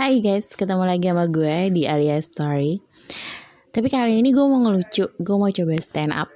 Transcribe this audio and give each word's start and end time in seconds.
Hai 0.00 0.16
guys, 0.24 0.56
ketemu 0.56 0.88
lagi 0.88 1.12
sama 1.12 1.28
gue 1.28 1.68
di 1.76 1.84
Alia 1.84 2.16
Story. 2.24 2.80
Tapi 3.68 3.92
kali 3.92 4.16
ini 4.16 4.32
gue 4.32 4.40
mau 4.48 4.56
ngelucu, 4.64 5.12
gue 5.12 5.36
mau 5.36 5.52
coba 5.52 5.76
stand 5.76 6.16
up. 6.16 6.32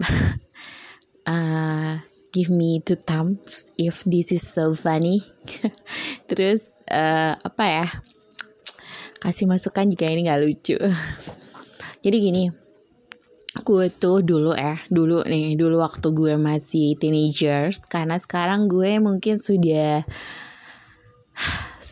Uh, 1.25 1.97
Give 2.37 2.53
me 2.53 2.85
two 2.85 3.01
thumbs 3.01 3.73
if 3.81 4.05
this 4.05 4.37
is 4.37 4.45
so 4.45 4.77
funny. 4.77 5.25
Terus 6.29 6.77
uh, 6.93 7.41
apa 7.41 7.65
ya? 7.65 7.87
Kasih 9.25 9.49
masukan 9.49 9.89
jika 9.89 10.13
ini 10.13 10.29
gak 10.29 10.45
lucu. 10.45 10.77
Jadi 12.05 12.17
gini 12.21 12.45
Gue 13.65 13.89
tuh 13.89 14.21
dulu 14.21 14.53
ya, 14.53 14.77
dulu 14.93 15.25
nih, 15.25 15.57
dulu 15.57 15.81
waktu 15.81 16.13
gue 16.13 16.37
masih 16.37 17.01
teenagers 17.01 17.81
Karena 17.89 18.21
sekarang 18.21 18.69
gue 18.69 19.01
mungkin 19.01 19.41
sudah 19.41 20.05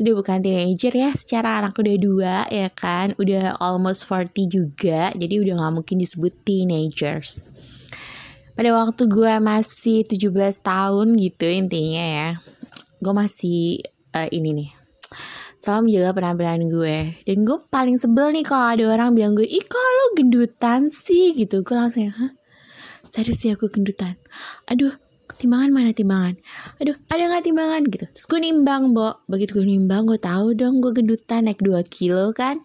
sudah 0.03 0.19
bukan 0.19 0.43
teenager 0.43 0.91
ya 0.91 1.15
secara 1.15 1.63
anak 1.63 1.79
udah 1.79 1.97
dua 2.03 2.35
ya 2.51 2.67
kan? 2.75 3.15
Udah 3.23 3.55
almost 3.63 4.03
40 4.11 4.51
juga 4.51 5.15
jadi 5.15 5.39
udah 5.39 5.63
gak 5.63 5.75
mungkin 5.79 5.97
disebut 6.03 6.43
teenagers. 6.43 7.39
Pada 8.53 8.75
waktu 8.75 9.07
gue 9.07 9.33
masih 9.39 10.03
17 10.03 10.27
tahun 10.61 11.15
gitu 11.15 11.47
intinya 11.47 12.03
ya 12.03 12.29
gue 13.03 13.15
masih 13.15 13.83
uh, 14.15 14.27
ini 14.31 14.51
nih 14.55 14.71
selalu 15.63 15.95
menjaga 15.95 16.11
penampilan 16.19 16.63
gue. 16.67 16.99
Dan 17.23 17.47
gue 17.47 17.59
paling 17.71 17.95
sebel 17.95 18.35
nih 18.35 18.43
kalau 18.43 18.75
ada 18.75 18.85
orang 18.91 19.15
bilang 19.15 19.39
gue 19.39 19.47
ih 19.47 19.63
kok 19.63 19.79
lo 19.79 20.19
gendutan 20.19 20.91
sih? 20.91 21.31
Gitu. 21.39 21.63
Gue 21.63 21.79
langsung 21.79 22.11
ya 22.11 22.13
hah? 22.19 22.35
Serius 23.07 23.39
sih 23.39 23.55
aku 23.55 23.71
gendutan? 23.71 24.19
Aduh 24.67 25.02
timbangan 25.43 25.71
mana 25.75 25.91
timbangan? 25.91 26.39
Aduh 26.79 26.97
ada 27.11 27.23
nggak 27.27 27.45
timbangan? 27.45 27.83
Gitu. 27.91 28.05
Terus 28.07 28.27
gue 28.31 28.41
nimbang 28.41 28.95
bo. 28.95 29.27
Begitu 29.27 29.59
gue 29.59 29.67
nimbang 29.67 30.07
gue 30.07 30.23
tahu 30.23 30.55
dong 30.55 30.79
gue 30.79 30.95
gendutan 30.95 31.51
naik 31.51 31.59
2 31.59 31.83
kilo 31.91 32.31
kan? 32.31 32.63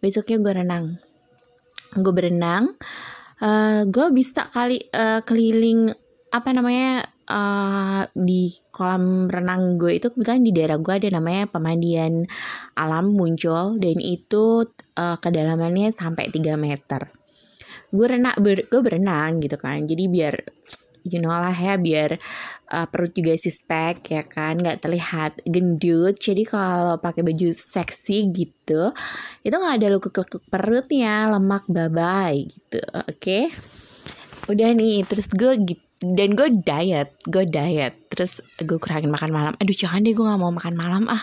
Besoknya 0.00 0.40
gue 0.40 0.52
renang. 0.64 0.84
Gue 1.92 2.12
berenang 2.16 2.72
uh, 3.42 3.80
gue 3.84 4.06
bisa 4.14 4.46
kali 4.46 4.78
uh, 4.94 5.20
keliling 5.26 5.90
apa 6.32 6.48
namanya 6.54 7.04
uh, 7.28 8.02
di 8.16 8.48
kolam 8.72 9.28
renang 9.28 9.76
gue 9.76 9.98
itu 10.00 10.08
kebetulan 10.08 10.40
di 10.46 10.52
daerah 10.54 10.78
gue 10.80 10.94
ada 10.96 11.08
namanya 11.12 11.50
pemandian 11.50 12.24
alam 12.78 13.12
muncul 13.12 13.76
dan 13.76 13.96
itu 14.00 14.64
uh, 14.96 15.16
kedalamannya 15.18 15.92
sampai 15.92 16.30
3 16.32 16.56
meter. 16.56 17.10
Gue 17.92 18.06
renang 18.08 18.36
ber, 18.40 18.64
gue 18.64 18.80
berenang 18.80 19.36
gitu 19.44 19.60
kan. 19.60 19.84
Jadi 19.84 20.08
biar 20.08 20.34
you 21.06 21.22
know 21.22 21.32
lah 21.32 21.54
ya 21.54 21.78
biar 21.78 22.18
uh, 22.72 22.86
perut 22.90 23.12
juga 23.14 23.34
sispek 23.38 24.02
ya 24.12 24.22
kan? 24.26 24.58
Nggak 24.58 24.78
terlihat 24.82 25.32
gendut. 25.46 26.18
Jadi 26.18 26.42
kalau 26.48 26.98
pakai 26.98 27.22
baju 27.22 27.48
seksi 27.52 28.30
gitu 28.34 28.90
itu 29.42 29.54
nggak 29.54 29.76
ada 29.78 29.88
lekuk-lekuk 29.98 30.42
perutnya 30.48 31.30
lemak 31.30 31.66
babai 31.68 32.46
gitu 32.48 32.80
oke? 32.94 33.18
Okay? 33.18 33.52
udah 34.50 34.74
nih 34.74 35.06
terus 35.06 35.30
gue 35.30 35.54
gitu 35.62 35.91
dan 36.02 36.34
gue 36.34 36.50
diet 36.50 37.14
gue 37.30 37.46
diet. 37.46 37.94
Terus 38.10 38.42
gue 38.58 38.76
kurangin 38.82 39.08
makan 39.08 39.30
malam. 39.30 39.52
Aduh 39.62 39.72
jangan 39.72 40.02
deh 40.02 40.12
gue 40.12 40.26
nggak 40.26 40.40
mau 40.42 40.50
makan 40.50 40.74
malam. 40.74 41.06
Ah 41.06 41.22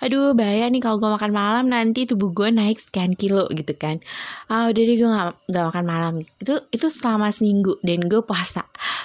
aduh 0.00 0.32
bahaya 0.38 0.70
nih 0.70 0.78
kalau 0.78 1.02
gue 1.02 1.10
makan 1.10 1.34
malam. 1.34 1.64
Nanti 1.66 2.06
tubuh 2.06 2.30
gue 2.30 2.54
naik 2.54 2.78
sekian 2.78 3.18
kilo 3.18 3.50
gitu 3.50 3.74
kan. 3.74 3.98
Ah 4.46 4.70
udah 4.70 4.82
deh 4.86 4.96
gue 4.96 5.10
nggak 5.10 5.28
nggak 5.50 5.64
makan 5.74 5.84
malam. 5.84 6.14
Itu 6.38 6.62
itu 6.70 6.86
selama 6.86 7.34
seminggu. 7.34 7.82
Dan 7.82 8.06
gue 8.06 8.22
puasa. 8.22 8.62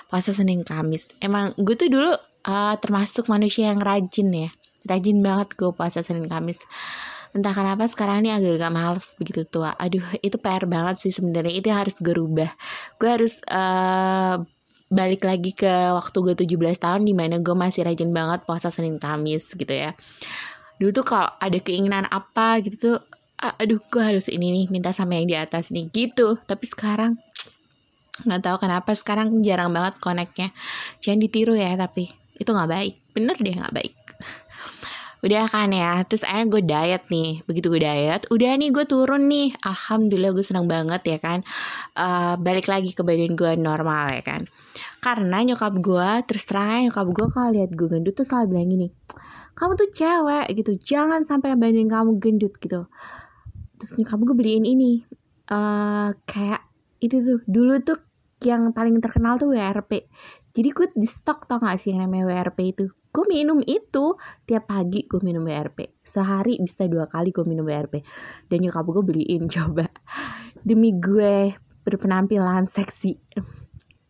Puasa 0.07 0.29
senin 0.29 0.61
kamis. 0.61 1.09
Emang 1.17 1.51
gue 1.57 1.73
tuh 1.73 1.89
dulu 1.89 2.13
uh, 2.45 2.75
termasuk 2.77 3.25
manusia 3.27 3.73
yang 3.73 3.81
rajin 3.81 4.29
ya. 4.29 4.49
Rajin 4.85 5.19
banget 5.25 5.57
gue 5.57 5.73
puasa 5.73 6.05
senin 6.05 6.29
kamis. 6.29 6.61
Entah 7.29 7.53
kenapa 7.53 7.85
sekarang 7.85 8.25
ini 8.25 8.33
agak-agak 8.33 8.71
males 8.73 9.13
begitu 9.21 9.45
tua. 9.45 9.73
Aduh 9.77 10.01
itu 10.21 10.37
PR 10.41 10.65
banget 10.65 11.01
sih 11.01 11.13
sebenarnya. 11.13 11.53
Itu 11.53 11.69
harus 11.73 11.97
gue 11.97 12.13
rubah. 12.13 12.49
Gue 12.97 13.09
harus 13.09 13.37
uh, 13.49 14.41
balik 14.89 15.21
lagi 15.23 15.53
ke 15.53 15.69
waktu 15.93 16.17
gue 16.17 16.35
17 16.45 16.57
tahun 16.81 17.01
di 17.05 17.13
mana 17.13 17.37
gue 17.37 17.53
masih 17.53 17.85
rajin 17.85 18.09
banget 18.09 18.41
puasa 18.43 18.73
Senin 18.73 18.97
Kamis 18.97 19.53
gitu 19.53 19.69
ya. 19.69 19.93
Dulu 20.81 20.89
tuh 20.89 21.05
kalau 21.05 21.29
ada 21.37 21.57
keinginan 21.61 22.09
apa 22.09 22.57
gitu 22.65 22.75
tuh 22.77 22.97
aduh 23.39 23.79
gue 23.79 24.03
harus 24.03 24.27
ini 24.27 24.51
nih 24.51 24.65
minta 24.67 24.91
sama 24.91 25.15
yang 25.15 25.29
di 25.29 25.37
atas 25.37 25.69
nih 25.69 25.87
gitu. 25.93 26.41
Tapi 26.41 26.65
sekarang 26.65 27.15
nggak 28.25 28.41
tahu 28.41 28.57
kenapa 28.65 28.91
sekarang 28.97 29.45
jarang 29.45 29.71
banget 29.71 29.95
koneknya 30.01 30.51
jangan 30.99 31.19
ditiru 31.23 31.53
ya 31.55 31.77
tapi 31.77 32.09
itu 32.41 32.49
nggak 32.49 32.69
baik. 32.69 32.95
Bener 33.13 33.37
deh 33.37 33.55
nggak 33.55 33.75
baik 33.75 33.98
udah 35.19 35.51
kan 35.51 35.69
ya 35.75 35.99
terus 36.07 36.23
akhirnya 36.23 36.47
gue 36.47 36.61
diet 36.63 37.03
nih 37.11 37.43
begitu 37.43 37.67
gue 37.67 37.83
diet 37.83 38.23
udah 38.31 38.51
nih 38.55 38.69
gue 38.71 38.85
turun 38.87 39.27
nih. 39.27 39.51
Alhamdulillah 39.63 40.31
gue 40.31 40.45
senang 40.45 40.65
banget 40.65 41.01
ya 41.05 41.17
kan. 41.19 41.43
Uh, 41.95 42.39
balik 42.39 42.71
lagi 42.71 42.95
ke 42.95 43.03
badan 43.03 43.35
gue 43.35 43.51
normal 43.59 44.15
ya 44.15 44.23
kan. 44.23 44.47
Karena 45.03 45.43
nyokap 45.43 45.73
gue 45.79 46.09
terus 46.23 46.47
terang 46.47 46.87
nyokap 46.87 47.07
gue 47.11 47.25
kalau 47.35 47.49
lihat 47.51 47.71
gue 47.75 47.87
gendut 47.91 48.15
tuh 48.15 48.25
selalu 48.27 48.55
bilang 48.55 48.69
gini 48.71 48.87
kamu 49.59 49.75
tuh 49.75 49.89
cewek 49.91 50.47
gitu. 50.55 50.71
Jangan 50.79 51.27
sampai 51.27 51.59
badan 51.59 51.91
kamu 51.91 52.11
gendut 52.23 52.55
gitu. 52.63 52.87
Terus 53.75 53.91
nyokap 53.99 54.19
gue 54.23 54.35
beliin 54.39 54.63
ini 54.63 55.03
uh, 55.51 56.15
kayak 56.23 56.63
itu 57.03 57.19
tuh 57.19 57.39
dulu 57.43 57.79
tuh 57.83 57.99
yang 58.47 58.71
paling 58.71 59.03
terkenal 59.03 59.35
tuh 59.35 59.51
WRP 59.51 60.07
jadi 60.59 60.75
gue 60.75 60.87
di 60.91 61.07
stok 61.07 61.47
tau 61.47 61.63
gak 61.63 61.79
sih 61.79 61.95
yang 61.95 62.03
namanya 62.03 62.27
WRP 62.27 62.75
itu? 62.75 62.91
Gue 63.15 63.23
minum 63.31 63.63
itu 63.63 64.19
tiap 64.43 64.67
pagi 64.67 65.07
gue 65.07 65.23
minum 65.23 65.47
BRP 65.47 66.03
sehari 66.03 66.59
bisa 66.59 66.83
dua 66.91 67.07
kali 67.07 67.31
gue 67.31 67.47
minum 67.47 67.63
BRP 67.63 68.03
dan 68.51 68.57
nyokap 68.59 68.83
gue 68.83 69.03
beliin 69.07 69.47
coba. 69.55 69.87
Demi 70.59 70.99
gue 70.99 71.55
berpenampilan 71.87 72.67
seksi. 72.67 73.15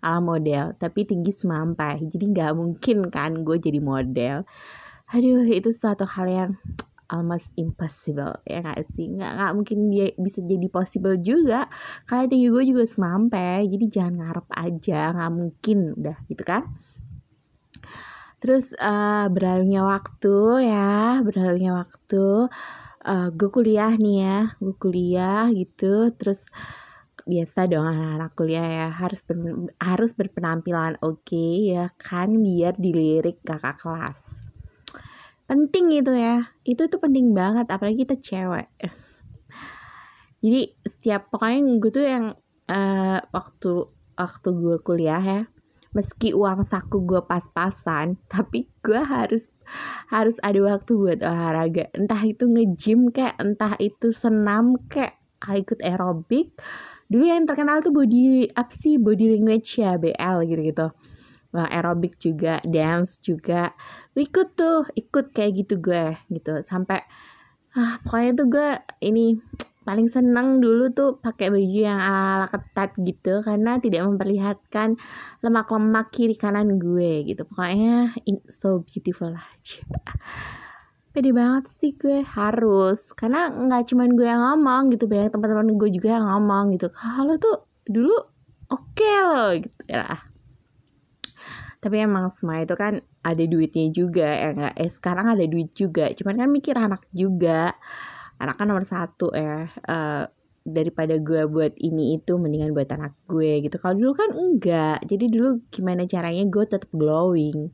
Ala 0.01 0.17
model 0.17 0.73
tapi 0.81 1.05
tinggi 1.05 1.37
semampai. 1.37 2.09
Jadi 2.09 2.25
nggak 2.33 2.51
mungkin 2.57 2.97
kan 3.13 3.45
gue 3.45 3.61
jadi 3.61 3.77
model. 3.77 4.41
Aduh 5.13 5.45
itu 5.45 5.69
suatu 5.69 6.09
hal 6.09 6.25
yang 6.25 6.51
almost 7.09 7.49
impossible 7.57 8.39
ya 8.45 8.61
gak 8.61 8.85
sih? 8.95 9.09
Nggak 9.09 9.31
nggak 9.35 9.51
mungkin 9.57 9.77
dia 9.89 10.07
bisa 10.15 10.39
jadi 10.45 10.67
possible 10.69 11.17
juga. 11.19 11.65
Karena 12.05 12.29
tinggi 12.29 12.47
gue 12.53 12.63
juga 12.69 12.83
semampai 12.85 13.67
jadi 13.67 13.85
jangan 13.89 14.13
ngarep 14.21 14.47
aja 14.53 14.99
nggak 15.17 15.31
mungkin 15.33 15.77
udah 15.97 16.17
gitu 16.29 16.43
kan? 16.45 16.63
Terus 18.39 18.71
uh, 18.79 19.27
berlalunya 19.27 19.83
waktu 19.83 20.35
ya, 20.71 21.19
berlalunya 21.19 21.75
waktu 21.75 22.47
uh, 23.03 23.27
gue 23.35 23.49
kuliah 23.51 23.91
nih 23.99 24.15
ya, 24.23 24.37
gue 24.63 24.75
kuliah 24.79 25.51
gitu, 25.51 26.07
terus 26.15 26.47
biasa 27.29 27.69
dong 27.69 27.85
anak-anak 27.85 28.31
kuliah 28.33 28.65
ya 28.65 28.87
harus 28.89 29.21
ber, 29.21 29.37
harus 29.77 30.11
berpenampilan 30.17 30.97
oke 31.05 31.21
okay, 31.29 31.77
ya 31.77 31.93
kan 32.01 32.33
biar 32.41 32.73
dilirik 32.73 33.45
kakak 33.45 33.77
kelas 33.77 34.17
penting 35.49 35.89
itu 35.97 36.13
ya. 36.13 36.45
Itu 36.61 36.85
tuh 36.85 37.01
penting 37.01 37.33
banget 37.33 37.65
apalagi 37.73 38.05
kita 38.05 38.21
cewek. 38.21 38.69
Jadi 40.45 40.61
setiap 40.85 41.33
pokoknya 41.33 41.59
gue 41.81 41.91
tuh 41.91 42.05
yang 42.05 42.25
uh, 42.69 43.19
waktu 43.33 43.89
waktu 44.15 44.49
gue 44.53 44.77
kuliah 44.85 45.19
ya 45.19 45.41
meski 45.89 46.37
uang 46.37 46.61
saku 46.61 47.01
gue 47.01 47.25
pas-pasan 47.25 48.13
tapi 48.33 48.69
gue 48.85 49.01
harus 49.01 49.49
harus 50.09 50.37
ada 50.41 50.57
waktu 50.61 50.91
buat 50.93 51.19
olahraga. 51.21 51.89
Entah 51.93 52.21
itu 52.25 52.45
nge-gym 52.45 53.09
kayak 53.13 53.37
entah 53.37 53.73
itu 53.77 54.13
senam 54.13 54.77
kayak 54.89 55.17
ikut 55.41 55.81
aerobik. 55.85 56.53
Dulu 57.09 57.25
yang 57.25 57.45
terkenal 57.49 57.81
tuh 57.81 57.93
body 57.93 58.49
apa 58.53 58.73
sih? 58.81 59.01
Body 59.01 59.33
language 59.37 59.81
ya 59.81 59.97
BL 59.97 60.45
gitu 60.45 60.61
gitu 60.73 60.87
aerobik 61.53 62.21
juga 62.21 62.61
dance 62.65 63.17
juga. 63.21 63.73
Ikut 64.13 64.53
tuh 64.53 64.85
ikut 64.93 65.33
kayak 65.33 65.65
gitu 65.65 65.81
gue 65.81 66.13
gitu. 66.29 66.61
Sampai 66.65 67.01
ah 67.77 68.01
pokoknya 68.01 68.31
tuh 68.33 68.47
gue 68.49 68.69
ini 69.05 69.37
paling 69.85 70.05
seneng 70.05 70.61
dulu 70.61 70.93
tuh 70.93 71.17
pakai 71.17 71.49
baju 71.49 71.79
yang 71.81 71.97
ala, 71.97 72.45
ala 72.45 72.47
ketat 72.53 72.93
gitu 73.01 73.41
karena 73.41 73.81
tidak 73.81 74.05
memperlihatkan 74.05 75.01
lemak-lemak 75.41 76.13
kiri 76.13 76.37
kanan 76.37 76.77
gue 76.77 77.25
gitu. 77.25 77.41
Pokoknya 77.49 78.13
in, 78.29 78.37
so 78.51 78.85
beautiful 78.85 79.33
aja. 79.33 79.81
Pede 81.09 81.33
banget 81.33 81.65
sih 81.81 81.97
gue 81.97 82.21
harus. 82.21 83.01
Karena 83.17 83.49
nggak 83.49 83.89
cuman 83.89 84.13
gue 84.13 84.27
yang 84.29 84.45
ngomong 84.45 84.93
gitu 84.93 85.09
banyak 85.09 85.33
teman-teman 85.33 85.73
gue 85.73 85.89
juga 85.89 86.21
yang 86.21 86.25
ngomong 86.29 86.77
gitu. 86.77 86.93
Kalau 86.93 87.33
tuh 87.41 87.65
dulu 87.89 88.13
oke 88.69 88.93
okay 88.93 89.15
loh 89.25 89.49
gitu. 89.57 89.77
Ya 89.89 90.28
tapi 91.79 92.03
emang 92.03 92.27
semua 92.35 92.59
itu 92.59 92.75
kan 92.75 92.99
ada 93.23 93.43
duitnya 93.47 93.87
juga 93.91 94.27
ya 94.27 94.49
nggak? 94.55 94.73
Eh 94.75 94.91
sekarang 94.91 95.25
ada 95.31 95.45
duit 95.47 95.71
juga. 95.75 96.11
Cuman 96.11 96.35
kan 96.35 96.49
mikir 96.51 96.75
anak 96.75 97.03
juga. 97.15 97.75
Anak 98.39 98.55
kan 98.59 98.67
nomor 98.67 98.83
satu 98.83 99.31
ya. 99.31 99.67
Uh, 99.87 100.27
daripada 100.67 101.15
gue 101.17 101.47
buat 101.47 101.73
ini 101.79 102.19
itu 102.19 102.35
mendingan 102.35 102.75
buat 102.75 102.91
anak 102.91 103.15
gue 103.31 103.63
gitu. 103.63 103.79
Kalau 103.79 103.95
dulu 103.95 104.11
kan 104.11 104.29
enggak. 104.35 104.99
Jadi 105.07 105.25
dulu 105.31 105.63
gimana 105.71 106.03
caranya 106.03 106.43
gue 106.47 106.63
tetap 106.67 106.91
glowing 106.91 107.71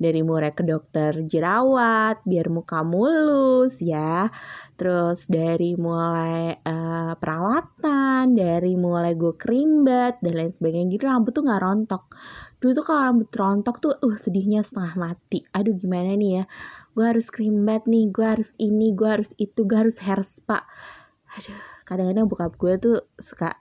dari 0.00 0.24
mulai 0.24 0.56
ke 0.56 0.64
dokter 0.64 1.12
jerawat 1.28 2.24
biar 2.24 2.48
muka 2.48 2.80
mulus 2.80 3.76
ya. 3.76 4.32
Terus 4.80 5.28
dari 5.28 5.76
mulai 5.76 6.56
uh, 6.56 7.12
perawatan 7.20 8.32
dari 8.32 8.80
mulai 8.80 9.12
gue 9.12 9.36
kerimbat 9.36 10.24
dan 10.24 10.32
lain 10.32 10.48
sebagainya. 10.56 10.88
Gitu 10.96 11.04
rambut 11.04 11.36
tuh 11.36 11.44
nggak 11.44 11.60
rontok. 11.60 12.08
Dulu 12.64 12.72
tuh 12.72 12.84
kalau 12.88 13.00
rambut 13.12 13.28
rontok 13.28 13.76
tuh 13.84 13.92
uh 13.92 14.16
sedihnya 14.24 14.64
setengah 14.64 14.96
mati. 14.96 15.44
Aduh 15.52 15.76
gimana 15.76 16.16
nih 16.16 16.30
ya? 16.40 16.44
Gue 16.96 17.04
harus 17.04 17.28
kerimbat 17.28 17.84
nih 17.84 18.08
gue 18.08 18.24
harus 18.24 18.48
ini 18.56 18.96
gue 18.96 19.08
harus 19.08 19.28
itu 19.36 19.68
gue 19.68 19.76
harus 19.76 19.96
hair 20.00 20.24
spa. 20.24 20.64
Aduh 21.36 21.60
kadang-kadang 21.84 22.24
bokap 22.24 22.56
gue 22.56 22.72
tuh 22.80 22.96
suka 23.20 23.60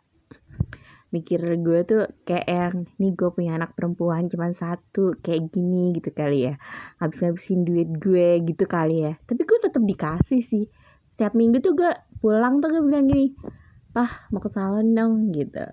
mikir 1.09 1.41
gue 1.61 1.79
tuh 1.85 2.05
kayak 2.21 2.45
yang 2.45 2.75
nih 3.01 3.11
gue 3.17 3.29
punya 3.33 3.57
anak 3.57 3.73
perempuan 3.73 4.29
cuma 4.29 4.53
satu 4.53 5.17
kayak 5.21 5.49
gini 5.49 5.97
gitu 5.97 6.13
kali 6.13 6.49
ya. 6.49 6.55
Habis-habisin 7.01 7.65
duit 7.65 7.89
gue 7.97 8.45
gitu 8.45 8.69
kali 8.69 9.09
ya. 9.09 9.13
Tapi 9.25 9.41
gue 9.41 9.57
tetap 9.57 9.81
dikasih 9.81 10.41
sih. 10.45 10.65
Setiap 11.13 11.33
minggu 11.33 11.61
tuh 11.65 11.73
gue 11.73 11.91
pulang 12.21 12.61
tuh 12.61 12.69
gue 12.69 12.83
bilang 12.85 13.09
gini 13.09 13.33
pah 13.89 14.29
mau 14.29 14.37
ke 14.37 14.49
salon 14.53 14.93
dong 14.93 15.33
gitu. 15.33 15.65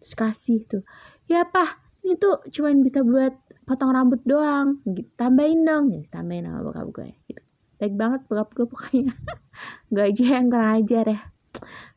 Terus 0.00 0.14
kasih 0.16 0.58
tuh 0.66 0.82
ya 1.28 1.44
pah 1.44 1.78
ini 2.02 2.16
tuh 2.18 2.42
cuma 2.50 2.72
bisa 2.80 3.04
buat 3.04 3.36
potong 3.68 3.92
rambut 3.92 4.24
doang 4.24 4.80
gitu 4.88 5.08
tambahin 5.20 5.62
dong. 5.62 5.92
Gitu. 5.92 6.08
tambahin 6.08 6.48
sama 6.48 6.64
bokap 6.64 6.88
gue 6.90 7.08
gitu. 7.28 7.42
Baik 7.76 7.94
banget 7.98 8.20
bokap 8.26 8.48
gue 8.56 8.66
pokoknya. 8.68 9.14
Gue 9.92 10.08
aja 10.08 10.40
yang 10.40 10.48
kurang 10.48 10.80
ajar 10.80 11.04
ya 11.12 11.31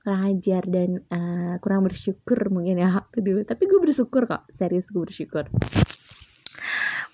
kurang 0.05 0.37
ajar 0.37 0.61
dan 0.69 1.01
uh, 1.09 1.57
kurang 1.65 1.81
bersyukur 1.81 2.53
mungkin 2.53 2.77
ya 2.77 3.01
dulu 3.25 3.41
tapi 3.41 3.65
gue 3.65 3.81
bersyukur 3.81 4.29
kok 4.29 4.45
serius 4.53 4.85
gue 4.93 5.01
bersyukur. 5.01 5.49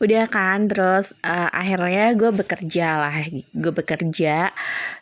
Udah 0.04 0.28
kan 0.28 0.68
terus 0.68 1.16
uh, 1.24 1.48
akhirnya 1.56 2.12
gue 2.20 2.36
bekerja 2.36 3.00
lah 3.00 3.16
gue 3.32 3.72
bekerja. 3.72 4.52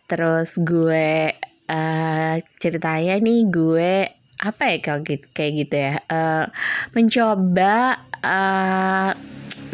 Terus 0.06 0.62
gue 0.62 1.34
uh, 1.66 2.36
ceritanya 2.62 3.18
nih 3.18 3.42
gue 3.50 3.94
apa 4.40 4.64
ya 4.70 4.78
kalau 4.86 5.02
gitu 5.02 5.26
kayak 5.34 5.52
gitu 5.66 5.76
ya 5.76 5.94
uh, 6.14 6.46
mencoba 6.94 8.06
uh, 8.22 9.12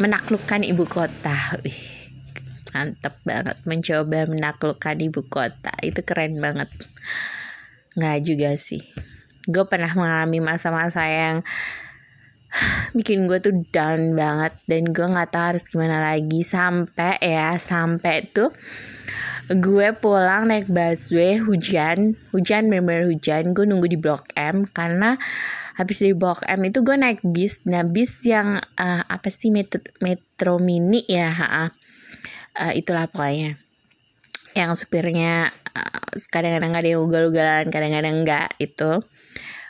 menaklukkan 0.00 0.64
ibu 0.64 0.88
kota. 0.88 1.36
Wih, 1.60 1.84
mantep 2.72 3.20
banget 3.28 3.60
mencoba 3.68 4.24
menaklukkan 4.24 4.96
ibu 5.04 5.20
kota. 5.28 5.76
Itu 5.84 6.00
keren 6.00 6.40
banget 6.40 6.72
nggak 7.96 8.18
juga 8.22 8.54
sih. 8.60 8.84
Gue 9.48 9.64
pernah 9.64 9.90
mengalami 9.96 10.38
masa-masa 10.44 11.08
yang 11.08 11.40
bikin 12.96 13.26
gue 13.28 13.40
tuh 13.40 13.54
down 13.72 14.14
banget 14.14 14.54
dan 14.70 14.92
gue 14.92 15.06
nggak 15.06 15.30
tahu 15.32 15.44
harus 15.56 15.64
gimana 15.66 15.98
lagi. 15.98 16.44
Sampai 16.44 17.16
ya 17.24 17.56
sampai 17.56 18.28
tuh 18.30 18.52
gue 19.46 19.88
pulang 19.96 20.50
naik 20.50 20.66
busway 20.68 21.40
hujan 21.40 22.14
hujan 22.30 22.68
bener-bener 22.68 23.08
hujan. 23.08 23.56
Gue 23.56 23.64
nunggu 23.64 23.88
di 23.88 23.98
blok 23.98 24.28
M 24.36 24.68
karena 24.68 25.16
habis 25.76 26.04
dari 26.04 26.12
blok 26.12 26.44
M 26.44 26.68
itu 26.68 26.84
gue 26.84 26.96
naik 27.00 27.24
bis. 27.24 27.64
Nah 27.64 27.82
bis 27.82 28.20
yang 28.28 28.60
uh, 28.60 29.02
apa 29.08 29.32
sih 29.32 29.48
metro 29.48 29.80
metro 30.04 30.60
mini 30.60 31.00
ya 31.08 31.32
uh, 31.32 31.70
uh, 32.60 32.72
itulah 32.76 33.08
pokoknya 33.08 33.65
yang 34.56 34.72
supirnya 34.72 35.52
kadang-kadang 36.32 36.72
ada 36.72 36.88
yang 36.88 37.04
ugal-ugalan 37.04 37.68
kadang-kadang 37.68 38.24
enggak 38.24 38.48
itu. 38.56 39.04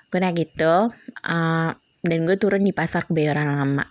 Gue 0.07 0.19
naik 0.23 0.47
gitu 0.47 0.95
uh, 1.27 1.71
dan 2.07 2.19
gue 2.23 2.37
turun 2.39 2.63
di 2.63 2.71
pasar 2.71 3.11
kebayoran 3.11 3.51
lama. 3.51 3.91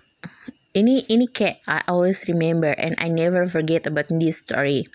Ini 0.75 1.12
ini 1.12 1.27
kayak 1.27 1.63
I 1.68 1.83
always 1.92 2.24
remember 2.27 2.71
and 2.71 2.95
I 3.00 3.12
never 3.12 3.44
forget 3.47 3.83
about 3.88 4.07
this 4.07 4.39
story. 4.39 4.88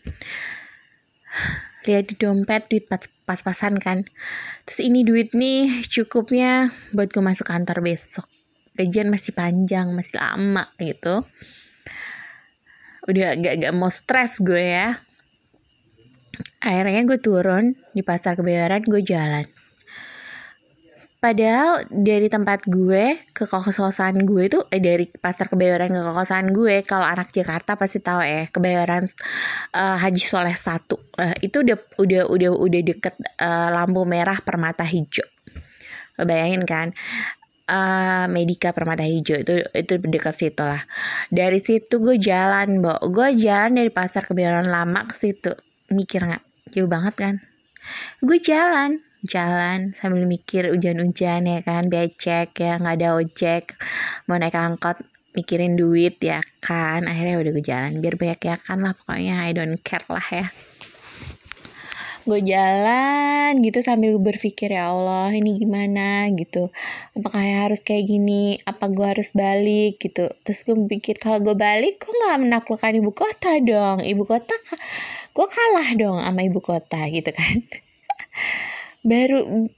Lihat 1.85 2.13
di 2.13 2.15
dompet 2.17 2.69
duit 2.73 2.89
pas 2.89 3.01
pas-pasan 3.29 3.77
kan. 3.81 4.09
Terus 4.65 4.81
ini 4.81 5.05
duit 5.05 5.37
nih 5.37 5.85
cukupnya 5.89 6.73
buat 6.97 7.13
gue 7.13 7.21
masuk 7.21 7.49
kantor 7.49 7.85
besok. 7.85 8.25
Gajian 8.77 9.13
masih 9.13 9.37
panjang 9.37 9.93
masih 9.93 10.17
lama 10.21 10.69
gitu. 10.81 11.25
Udah 13.09 13.37
gak-gak 13.37 13.73
mau 13.77 13.93
stres 13.93 14.41
gue 14.41 14.61
ya 14.61 15.01
akhirnya 16.61 17.03
gue 17.07 17.19
turun 17.19 17.75
di 17.95 18.03
pasar 18.05 18.37
kebayoran 18.37 18.85
gue 18.85 19.03
jalan 19.05 19.47
Padahal 21.21 21.85
dari 21.93 22.33
tempat 22.33 22.65
gue 22.65 23.13
ke 23.37 23.45
kosan 23.45 24.25
gue 24.25 24.49
itu 24.49 24.65
eh, 24.73 24.81
dari 24.81 25.05
pasar 25.05 25.53
Kebayoran 25.53 25.93
ke 25.93 26.01
kosan 26.17 26.49
gue 26.49 26.81
kalau 26.81 27.05
anak 27.05 27.29
Jakarta 27.29 27.77
pasti 27.77 28.01
tahu 28.01 28.25
ya 28.25 28.49
Kebayoran 28.49 29.05
uh, 29.77 30.01
Haji 30.01 30.25
Soleh 30.25 30.57
satu 30.57 30.97
uh, 31.21 31.37
itu 31.45 31.61
udah 31.61 31.77
udah 32.01 32.23
udah 32.25 32.51
udah 32.57 32.81
deket 32.81 33.21
uh, 33.37 33.69
lampu 33.69 34.09
merah 34.09 34.41
permata 34.41 34.81
hijau. 34.81 35.29
Bayangin 36.17 36.65
kan 36.65 36.97
uh, 37.71 38.25
Medika 38.27 38.75
Permata 38.75 39.07
Hijau 39.07 39.41
itu 39.41 39.63
itu 39.73 39.95
dekat 40.03 40.35
situ 40.35 40.65
lah. 40.65 40.83
Dari 41.31 41.63
situ 41.63 42.03
gue 42.03 42.19
jalan, 42.19 42.83
Bo. 42.83 42.99
Gue 43.09 43.39
jalan 43.39 43.79
dari 43.79 43.93
pasar 43.93 44.27
Kebayoran 44.27 44.67
lama 44.67 45.07
ke 45.07 45.15
situ. 45.15 45.55
Mikir 45.91 46.23
nggak? 46.23 46.45
jauh 46.71 46.87
banget 46.87 47.15
kan? 47.19 47.35
Gue 48.23 48.39
jalan 48.39 49.03
jalan 49.27 49.93
sambil 49.93 50.25
mikir 50.25 50.73
hujan-hujan 50.73 51.45
ya 51.45 51.61
kan 51.61 51.93
becek 51.93 52.57
ya 52.57 52.81
nggak 52.81 52.97
ada 52.97 53.21
ojek 53.21 53.77
mau 54.25 54.41
naik 54.41 54.57
angkot 54.57 54.97
mikirin 55.35 55.75
duit 55.75 56.19
ya 56.23 56.41
kan. 56.63 57.07
Akhirnya 57.07 57.43
udah 57.43 57.51
gue 57.55 57.65
jalan 57.65 57.93
biar 57.99 58.15
banyak 58.17 58.41
ya 58.41 58.57
kan 58.59 58.79
lah 58.83 58.95
pokoknya 58.97 59.35
I 59.47 59.53
don't 59.55 59.79
care 59.83 60.07
lah 60.07 60.27
ya. 60.31 60.47
Gue 62.21 62.45
jalan 62.45 63.65
gitu 63.65 63.81
sambil 63.81 64.13
berpikir 64.21 64.77
ya 64.77 64.93
Allah 64.93 65.33
ini 65.33 65.57
gimana? 65.57 66.29
gitu. 66.37 66.69
Apakah 67.17 67.41
ya 67.41 67.57
harus 67.67 67.81
kayak 67.81 68.07
gini? 68.07 68.61
Apa 68.63 68.93
gue 68.93 69.07
harus 69.09 69.33
balik? 69.33 69.99
gitu. 70.05 70.29
Terus 70.45 70.61
gue 70.69 70.77
mikir 70.77 71.17
kalau 71.17 71.41
gue 71.41 71.57
balik 71.57 72.05
kok 72.05 72.13
nggak 72.13 72.39
menaklukkan 72.45 72.93
ibu 73.01 73.11
kota 73.17 73.57
dong? 73.65 74.05
Ibu 74.05 74.23
kota 74.29 74.53
gue 75.31 75.47
kalah 75.47 75.91
dong 75.97 76.19
sama 76.19 76.41
ibu 76.45 76.61
kota 76.63 77.07
gitu 77.11 77.31
kan. 77.31 77.63
Baru 79.09 79.71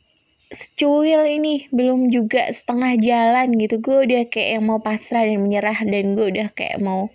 secuil 0.53 1.25
ini 1.29 1.71
belum 1.73 2.13
juga 2.13 2.49
setengah 2.53 2.99
jalan 3.01 3.57
gitu. 3.57 3.81
Gue 3.81 4.05
udah 4.05 4.29
kayak 4.29 4.61
yang 4.61 4.65
mau 4.69 4.81
pasrah 4.83 5.25
dan 5.25 5.41
menyerah 5.41 5.79
dan 5.85 6.15
gue 6.19 6.27
udah 6.33 6.49
kayak 6.53 6.79
mau 6.83 7.09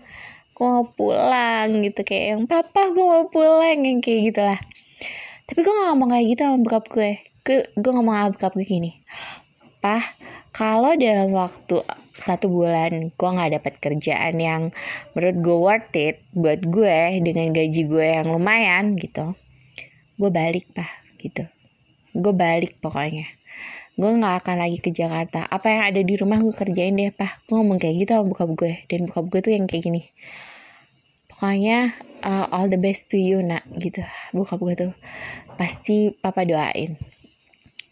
gue 0.58 0.66
mau 0.66 0.86
pulang 0.90 1.70
gitu. 1.86 2.02
Kayak 2.06 2.26
yang 2.34 2.42
papa 2.46 2.94
gue 2.94 3.06
mau 3.06 3.26
pulang 3.30 3.82
yang 3.82 4.00
kayak 4.02 4.34
gitulah. 4.34 4.60
Tapi 5.48 5.60
gue 5.64 5.74
gak 5.74 5.88
ngomong 5.96 6.10
kayak 6.12 6.26
gitu 6.34 6.42
sama 6.44 6.58
bokap 6.60 6.86
gue. 6.92 7.12
Gue, 7.48 7.60
gue 7.76 7.92
ngomong 7.94 8.16
sama 8.16 8.30
bokap 8.36 8.54
gue 8.58 8.68
gini 8.68 8.92
pah 9.88 10.04
kalau 10.58 10.98
dalam 10.98 11.30
waktu 11.38 11.86
satu 12.18 12.50
bulan 12.50 13.14
gue 13.14 13.30
nggak 13.30 13.62
dapat 13.62 13.74
kerjaan 13.78 14.42
yang 14.42 14.62
menurut 15.14 15.38
gue 15.38 15.58
worth 15.62 15.94
it 15.94 16.18
buat 16.34 16.66
gue 16.66 17.22
dengan 17.22 17.54
gaji 17.54 17.82
gue 17.86 18.08
yang 18.18 18.34
lumayan 18.34 18.98
gitu 18.98 19.38
gue 20.18 20.34
balik 20.34 20.66
pak 20.74 20.90
gitu. 21.22 21.46
Gue 22.18 22.34
balik 22.34 22.82
pokoknya. 22.82 23.30
Gue 23.94 24.10
nggak 24.14 24.46
akan 24.46 24.56
lagi 24.66 24.82
ke 24.82 24.90
Jakarta. 24.90 25.46
Apa 25.46 25.70
yang 25.70 25.84
ada 25.94 26.02
di 26.02 26.14
rumah 26.18 26.42
gue 26.42 26.54
kerjain 26.54 26.98
deh 26.98 27.14
pak. 27.14 27.46
Gue 27.46 27.62
ngomong 27.62 27.78
kayak 27.78 28.06
gitu 28.06 28.12
sama 28.18 28.26
bokap 28.26 28.50
gue 28.58 28.74
dan 28.90 29.00
bokap 29.10 29.26
gue 29.30 29.40
tuh 29.46 29.54
yang 29.54 29.66
kayak 29.70 29.84
gini. 29.86 30.02
Pokoknya 31.30 31.94
uh, 32.26 32.50
all 32.50 32.66
the 32.66 32.82
best 32.82 33.14
to 33.14 33.18
you 33.22 33.46
nak 33.46 33.62
gitu. 33.78 34.02
Bokap 34.34 34.58
gue 34.58 34.74
tuh 34.74 34.94
pasti 35.54 36.14
papa 36.18 36.46
doain. 36.50 36.98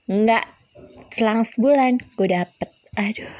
Nggak 0.10 0.45
selang 1.15 1.48
sebulan 1.48 2.03
gue 2.19 2.27
dapet. 2.27 2.69
Aduh. 3.00 3.31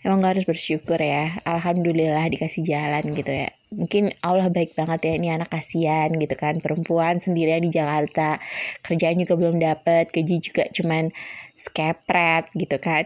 Emang 0.00 0.24
gak 0.24 0.40
harus 0.40 0.48
bersyukur 0.48 0.96
ya. 0.96 1.44
Alhamdulillah 1.44 2.24
dikasih 2.32 2.64
jalan 2.64 3.12
gitu 3.12 3.28
ya. 3.28 3.52
Mungkin 3.68 4.16
Allah 4.24 4.48
baik 4.48 4.72
banget 4.72 5.04
ya 5.04 5.12
ini 5.20 5.28
anak 5.28 5.52
kasihan 5.52 6.08
gitu 6.16 6.32
kan. 6.40 6.56
Perempuan 6.64 7.20
sendirian 7.20 7.60
di 7.60 7.68
Jakarta. 7.68 8.40
Kerjaan 8.80 9.20
juga 9.20 9.36
belum 9.36 9.60
dapet 9.60 10.08
gaji 10.08 10.40
juga 10.40 10.64
cuman 10.72 11.12
skepret 11.60 12.48
gitu 12.56 12.80
kan. 12.80 13.04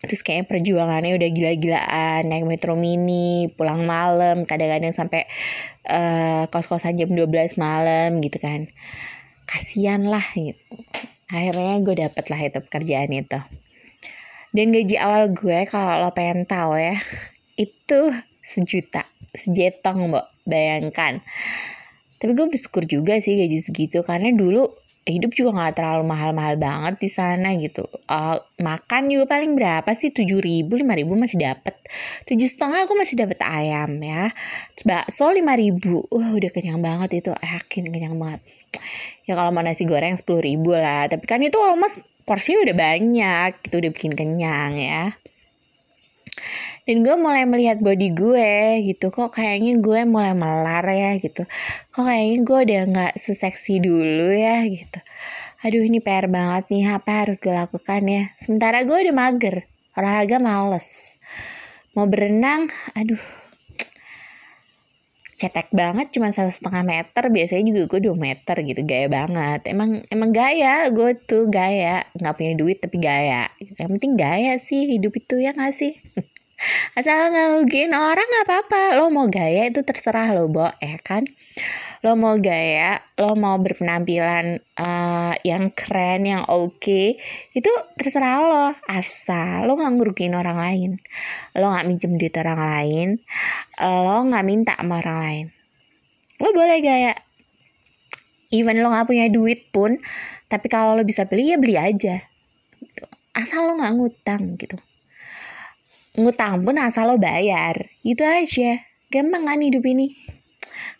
Terus 0.00 0.24
kayak 0.24 0.48
perjuangannya 0.48 1.12
udah 1.20 1.28
gila-gilaan 1.28 2.24
naik 2.24 2.48
metro 2.48 2.72
mini 2.72 3.52
pulang 3.52 3.84
malam 3.84 4.48
kadang-kadang 4.48 4.96
sampai 4.96 5.28
uh, 5.84 6.48
kos-kosan 6.48 6.96
jam 6.96 7.12
12 7.12 7.60
malam 7.60 8.24
gitu 8.24 8.40
kan. 8.40 8.72
Kasihan 9.44 10.00
lah 10.08 10.24
gitu 10.32 10.56
akhirnya 11.30 11.78
gue 11.80 11.94
dapet 11.96 12.24
lah 12.26 12.40
itu 12.42 12.58
pekerjaan 12.58 13.10
itu. 13.14 13.40
Dan 14.50 14.74
gaji 14.74 14.98
awal 14.98 15.30
gue 15.30 15.62
kalau 15.70 16.02
lo 16.02 16.10
pengen 16.10 16.42
tahu 16.42 16.74
ya 16.74 16.98
itu 17.70 18.00
sejuta 18.42 19.06
sejetong 19.32 20.10
mbak 20.10 20.26
bayangkan. 20.42 21.22
Tapi 22.20 22.36
gue 22.36 22.46
bersyukur 22.50 22.84
juga 22.84 23.22
sih 23.22 23.38
gaji 23.38 23.62
segitu 23.62 24.02
karena 24.02 24.34
dulu 24.34 24.68
hidup 25.08 25.32
juga 25.32 25.56
nggak 25.56 25.80
terlalu 25.80 26.04
mahal-mahal 26.04 26.54
banget 26.60 27.00
di 27.00 27.08
sana 27.08 27.56
gitu. 27.56 27.88
Uh, 28.04 28.36
makan 28.60 29.08
juga 29.08 29.24
paling 29.26 29.56
berapa 29.56 29.88
sih? 29.96 30.12
tujuh 30.12 30.42
ribu 30.42 30.76
lima 30.76 30.92
ribu 30.92 31.16
masih 31.16 31.40
dapat 31.40 31.72
tujuh 32.28 32.50
setengah 32.50 32.84
aku 32.84 32.94
masih 32.98 33.16
dapat 33.16 33.40
ayam 33.40 33.96
ya. 34.00 34.28
Bakso 34.84 35.32
lima 35.32 35.56
ribu. 35.56 36.04
Wah 36.12 36.36
udah 36.36 36.50
kenyang 36.52 36.84
banget 36.84 37.24
itu. 37.24 37.30
Yakin 37.32 37.88
kenyang 37.88 38.16
banget. 38.20 38.44
Ya 39.24 39.38
kalau 39.38 39.50
mau 39.50 39.64
nasi 39.64 39.88
goreng 39.88 40.20
sepuluh 40.20 40.44
ribu 40.44 40.76
lah. 40.76 41.08
Tapi 41.08 41.24
kan 41.24 41.40
itu 41.40 41.56
almost 41.56 42.04
porsinya 42.28 42.68
udah 42.68 42.76
banyak. 42.76 43.50
Itu 43.64 43.80
udah 43.80 43.90
bikin 43.90 44.12
kenyang 44.12 44.76
ya 44.76 45.16
dan 46.90 47.06
gue 47.06 47.16
mulai 47.16 47.46
melihat 47.46 47.78
body 47.78 48.08
gue 48.16 48.52
gitu. 48.82 49.14
Kok 49.14 49.36
kayaknya 49.36 49.78
gue 49.78 50.00
mulai 50.08 50.34
melar 50.34 50.82
ya 50.90 51.14
gitu. 51.22 51.46
Kok 51.94 52.02
kayaknya 52.02 52.38
gue 52.42 52.58
udah 52.66 52.80
nggak 52.90 53.12
seseksi 53.14 53.78
dulu 53.78 54.32
ya 54.34 54.64
gitu. 54.66 54.98
Aduh 55.60 55.84
ini 55.84 56.00
PR 56.00 56.26
banget 56.26 56.72
nih. 56.72 56.88
Apa 56.88 57.26
harus 57.26 57.36
gue 57.36 57.52
lakukan 57.52 58.02
ya? 58.08 58.32
Sementara 58.40 58.82
gue 58.82 58.96
udah 58.96 59.14
mager. 59.14 59.68
Olahraga 59.94 60.40
males. 60.40 61.14
Mau 61.92 62.08
berenang 62.08 62.72
aduh. 62.96 63.20
Cetek 65.40 65.72
banget 65.72 66.12
cuma 66.16 66.32
satu 66.32 66.48
setengah 66.48 66.84
meter. 66.84 67.28
Biasanya 67.28 67.64
juga 67.70 67.82
gue 67.96 68.00
dua 68.08 68.16
meter 68.16 68.56
gitu. 68.66 68.80
Gaya 68.88 69.06
banget. 69.12 69.68
Emang 69.68 70.00
emang 70.08 70.32
gaya 70.32 70.88
gue 70.88 71.12
tuh. 71.28 71.46
Gaya. 71.52 72.08
Nggak 72.16 72.34
punya 72.40 72.52
duit 72.56 72.80
tapi 72.80 72.96
gaya. 72.96 73.46
Yang 73.60 73.90
penting 74.00 74.12
gaya 74.16 74.56
sih. 74.56 74.88
Hidup 74.88 75.12
itu 75.16 75.44
ya 75.44 75.52
nggak 75.52 75.74
sih 75.76 75.92
asal 76.92 77.32
ngerugiin 77.32 77.92
orang 77.96 78.26
nggak 78.26 78.46
apa-apa. 78.46 78.82
Lo 79.00 79.08
mau 79.08 79.26
gaya 79.26 79.68
itu 79.68 79.80
terserah 79.80 80.36
lo 80.36 80.46
bo 80.46 80.68
ya 80.80 80.96
kan? 81.00 81.24
Lo 82.04 82.16
mau 82.16 82.36
gaya 82.36 83.00
lo 83.16 83.36
mau 83.36 83.56
berpenampilan 83.60 84.60
uh, 84.76 85.34
yang 85.44 85.72
keren 85.72 86.28
yang 86.28 86.42
oke 86.48 86.76
okay, 86.80 87.16
itu 87.56 87.72
terserah 87.96 88.44
lo. 88.44 88.66
Asal 88.88 89.64
lo 89.64 89.80
nggak 89.80 89.92
ngerugiin 89.96 90.36
orang 90.36 90.58
lain. 90.60 90.90
Lo 91.56 91.72
nggak 91.72 91.86
minjem 91.88 92.12
duit 92.20 92.34
orang 92.36 92.60
lain 92.60 93.08
lo 93.80 94.20
nggak 94.28 94.44
minta 94.44 94.74
sama 94.76 95.00
orang 95.00 95.18
lain. 95.24 95.46
Lo 96.40 96.52
boleh 96.52 96.78
gaya. 96.84 97.14
Even 98.52 98.84
lo 98.84 98.92
nggak 98.92 99.08
punya 99.08 99.26
duit 99.32 99.72
pun 99.72 99.96
tapi 100.50 100.66
kalau 100.66 100.98
lo 100.98 101.06
bisa 101.06 101.24
beli 101.24 101.54
ya 101.54 101.56
beli 101.56 101.80
aja. 101.80 102.20
Asal 103.32 103.72
lo 103.72 103.72
nggak 103.80 103.94
ngutang 103.96 104.60
gitu 104.60 104.76
ngutang 106.18 106.66
pun 106.66 106.76
asal 106.80 107.14
lo 107.14 107.16
bayar. 107.20 107.90
Itu 108.02 108.26
aja. 108.26 108.82
Gampang 109.10 109.46
kan 109.46 109.60
hidup 109.62 109.82
ini. 109.86 110.14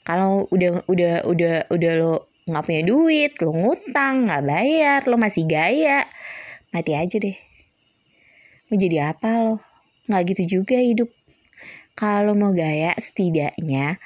Kalau 0.03 0.51
udah 0.51 0.87
udah 0.91 1.27
udah 1.27 1.55
udah 1.71 1.93
lo 1.99 2.15
nggak 2.51 2.65
punya 2.67 2.83
duit 2.83 3.33
lo 3.39 3.55
ngutang 3.55 4.27
nggak 4.27 4.43
bayar 4.43 5.01
lo 5.07 5.15
masih 5.15 5.47
gaya 5.47 6.03
mati 6.75 6.99
aja 6.99 7.17
deh. 7.23 7.37
Mau 8.71 8.79
jadi 8.79 9.15
apa 9.15 9.31
lo? 9.47 9.55
Nggak 10.11 10.23
gitu 10.35 10.59
juga 10.59 10.79
hidup. 10.79 11.11
Kalau 11.95 12.35
mau 12.35 12.51
gaya 12.51 12.95
setidaknya 12.99 13.99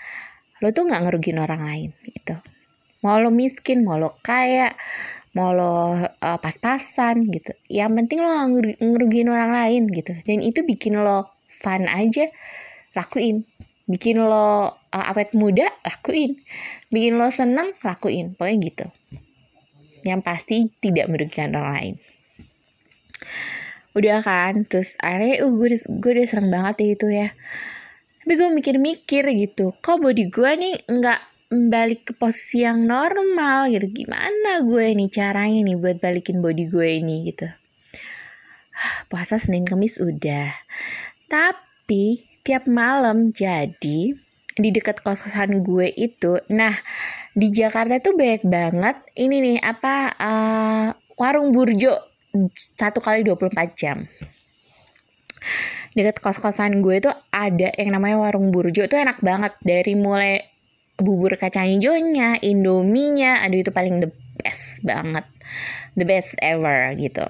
lo 0.61 0.69
tuh 0.73 0.85
nggak 0.89 1.03
ngerugiin 1.09 1.41
orang 1.41 1.63
lain 1.65 1.91
gitu. 2.05 2.37
Mau 3.05 3.21
lo 3.21 3.29
miskin 3.33 3.85
mau 3.85 4.01
lo 4.01 4.17
kaya 4.21 4.73
mau 5.35 5.51
lo 5.51 5.99
uh, 5.99 6.39
pas-pasan 6.39 7.27
gitu. 7.29 7.53
Yang 7.67 7.91
penting 7.99 8.19
lo 8.23 8.31
ngerugiin 8.79 9.29
orang 9.29 9.51
lain 9.51 9.83
gitu. 9.91 10.15
Dan 10.23 10.41
itu 10.41 10.63
bikin 10.63 11.03
lo 11.03 11.35
fun 11.51 11.91
aja 11.91 12.31
lakuin. 12.95 13.43
Bikin 13.85 14.23
lo 14.23 14.79
uh, 14.79 15.05
awet 15.11 15.35
muda 15.35 15.67
lakuin. 15.83 16.39
Bikin 16.89 17.19
lo 17.19 17.29
seneng 17.35 17.75
lakuin. 17.83 18.39
Pokoknya 18.39 18.57
gitu. 18.63 18.87
Yang 20.07 20.21
pasti 20.23 20.57
tidak 20.79 21.11
merugikan 21.11 21.51
orang 21.59 21.75
lain. 21.75 21.95
Udah 23.99 24.23
kan? 24.23 24.63
Terus 24.71 24.95
akhirnya 25.03 25.43
uh 25.43 25.51
gue 25.51 25.69
gue 25.75 26.11
udah 26.15 26.27
serem 26.31 26.49
banget 26.49 26.75
ya 26.79 26.89
itu 26.95 27.07
ya. 27.11 27.29
Tapi 28.23 28.33
gue 28.39 28.49
mikir-mikir 28.55 29.25
gitu. 29.35 29.75
Kok 29.83 29.99
body 29.99 30.31
gue 30.31 30.51
nih 30.57 30.75
nggak 30.87 31.34
balik 31.71 32.11
ke 32.11 32.13
posisi 32.15 32.67
yang 32.67 32.85
normal 32.85 33.71
gitu. 33.71 34.05
Gimana 34.05 34.63
gue 34.63 34.95
nih 34.95 35.11
caranya 35.11 35.61
nih 35.65 35.77
buat 35.79 35.97
balikin 36.03 36.43
body 36.43 36.65
gue 36.69 36.89
ini 37.01 37.17
gitu? 37.31 37.47
Puasa 39.07 39.39
Senin 39.39 39.63
Kamis 39.63 40.03
udah. 40.03 40.51
Tapi 41.31 42.23
tiap 42.45 42.67
malam 42.69 43.33
jadi 43.33 44.13
di 44.55 44.69
dekat 44.71 45.03
kosan 45.03 45.67
gue 45.67 45.91
itu 45.99 46.39
nah 46.47 46.71
di 47.35 47.51
Jakarta 47.51 47.99
tuh 47.99 48.15
banyak 48.15 48.47
banget 48.47 48.97
ini 49.19 49.43
nih 49.43 49.59
apa 49.59 50.15
uh, 50.15 50.87
warung 51.19 51.51
burjo 51.51 51.99
satu 52.55 52.99
kali 52.99 53.23
24 53.23 53.79
jam. 53.79 54.07
Dekat 55.95 56.19
kos-kosan 56.19 56.83
gue 56.83 56.99
tuh 56.99 57.15
ada 57.31 57.71
yang 57.79 57.95
namanya 57.95 58.19
warung 58.19 58.51
burjo 58.51 58.83
itu 58.87 58.99
enak 58.99 59.23
banget. 59.23 59.55
Dari 59.63 59.95
mulai 59.95 60.43
bubur 60.99 61.35
kacang 61.35 61.67
hijaunya, 61.67 62.39
indominya, 62.41 63.43
aduh 63.43 63.61
itu 63.63 63.71
paling 63.75 63.99
the 64.03 64.11
best 64.41 64.83
banget, 64.87 65.27
the 65.99 66.07
best 66.07 66.39
ever 66.39 66.95
gitu. 66.95 67.27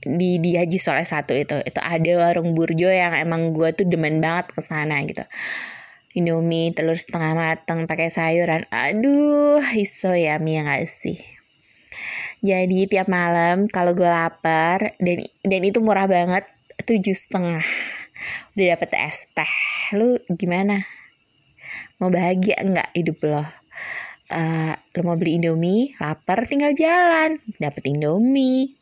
Di 0.00 0.40
di 0.40 0.56
Haji 0.56 0.78
Soleh 0.80 1.04
satu 1.04 1.36
itu, 1.36 1.60
itu 1.60 1.80
ada 1.82 2.12
warung 2.16 2.56
burjo 2.56 2.88
yang 2.88 3.12
emang 3.18 3.52
gue 3.52 3.74
tuh 3.76 3.84
demen 3.84 4.22
banget 4.22 4.54
ke 4.56 4.60
sana 4.64 5.02
gitu. 5.04 5.26
Indomie 6.16 6.74
telur 6.74 6.98
setengah 6.98 7.38
mateng 7.38 7.86
pakai 7.86 8.10
sayuran, 8.10 8.66
aduh 8.72 9.62
iso 9.78 10.10
ya 10.16 10.42
ya 10.42 10.60
gak 10.66 10.90
sih? 10.90 11.20
Jadi 12.40 12.88
tiap 12.88 13.06
malam 13.12 13.68
kalau 13.68 13.92
gue 13.92 14.08
lapar 14.08 14.96
dan 14.96 15.28
dan 15.44 15.60
itu 15.60 15.78
murah 15.84 16.08
banget 16.08 16.48
tujuh 16.82 17.12
setengah 17.12 17.60
udah 18.56 18.66
dapet 18.76 18.90
es 19.00 19.28
teh 19.32 19.54
lu 19.96 20.16
gimana 20.36 20.84
mau 22.02 22.08
bahagia 22.08 22.58
nggak 22.60 22.90
hidup 22.96 23.18
lo? 23.26 23.44
Uh, 24.30 24.78
lo 24.94 25.00
mau 25.02 25.18
beli 25.18 25.42
indomie 25.42 25.94
lapar 25.98 26.46
tinggal 26.46 26.76
jalan. 26.76 27.42
Dapet 27.58 27.90
indomie 27.90 28.74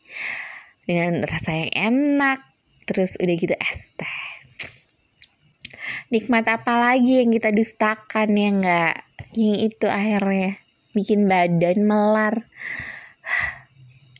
dengan 0.84 1.24
rasa 1.24 1.54
yang 1.56 1.72
enak. 1.72 2.44
Terus 2.88 3.20
udah 3.20 3.34
gitu 3.36 3.54
es 3.56 3.92
teh 3.96 4.38
nikmat 6.08 6.48
apa 6.48 6.72
lagi 6.76 7.20
yang 7.20 7.30
kita 7.32 7.52
dustakan 7.52 8.28
ya 8.32 8.50
nggak? 8.52 8.96
Yang 9.36 9.58
itu 9.72 9.86
akhirnya 9.88 10.56
bikin 10.96 11.28
badan 11.28 11.78
melar. 11.84 12.34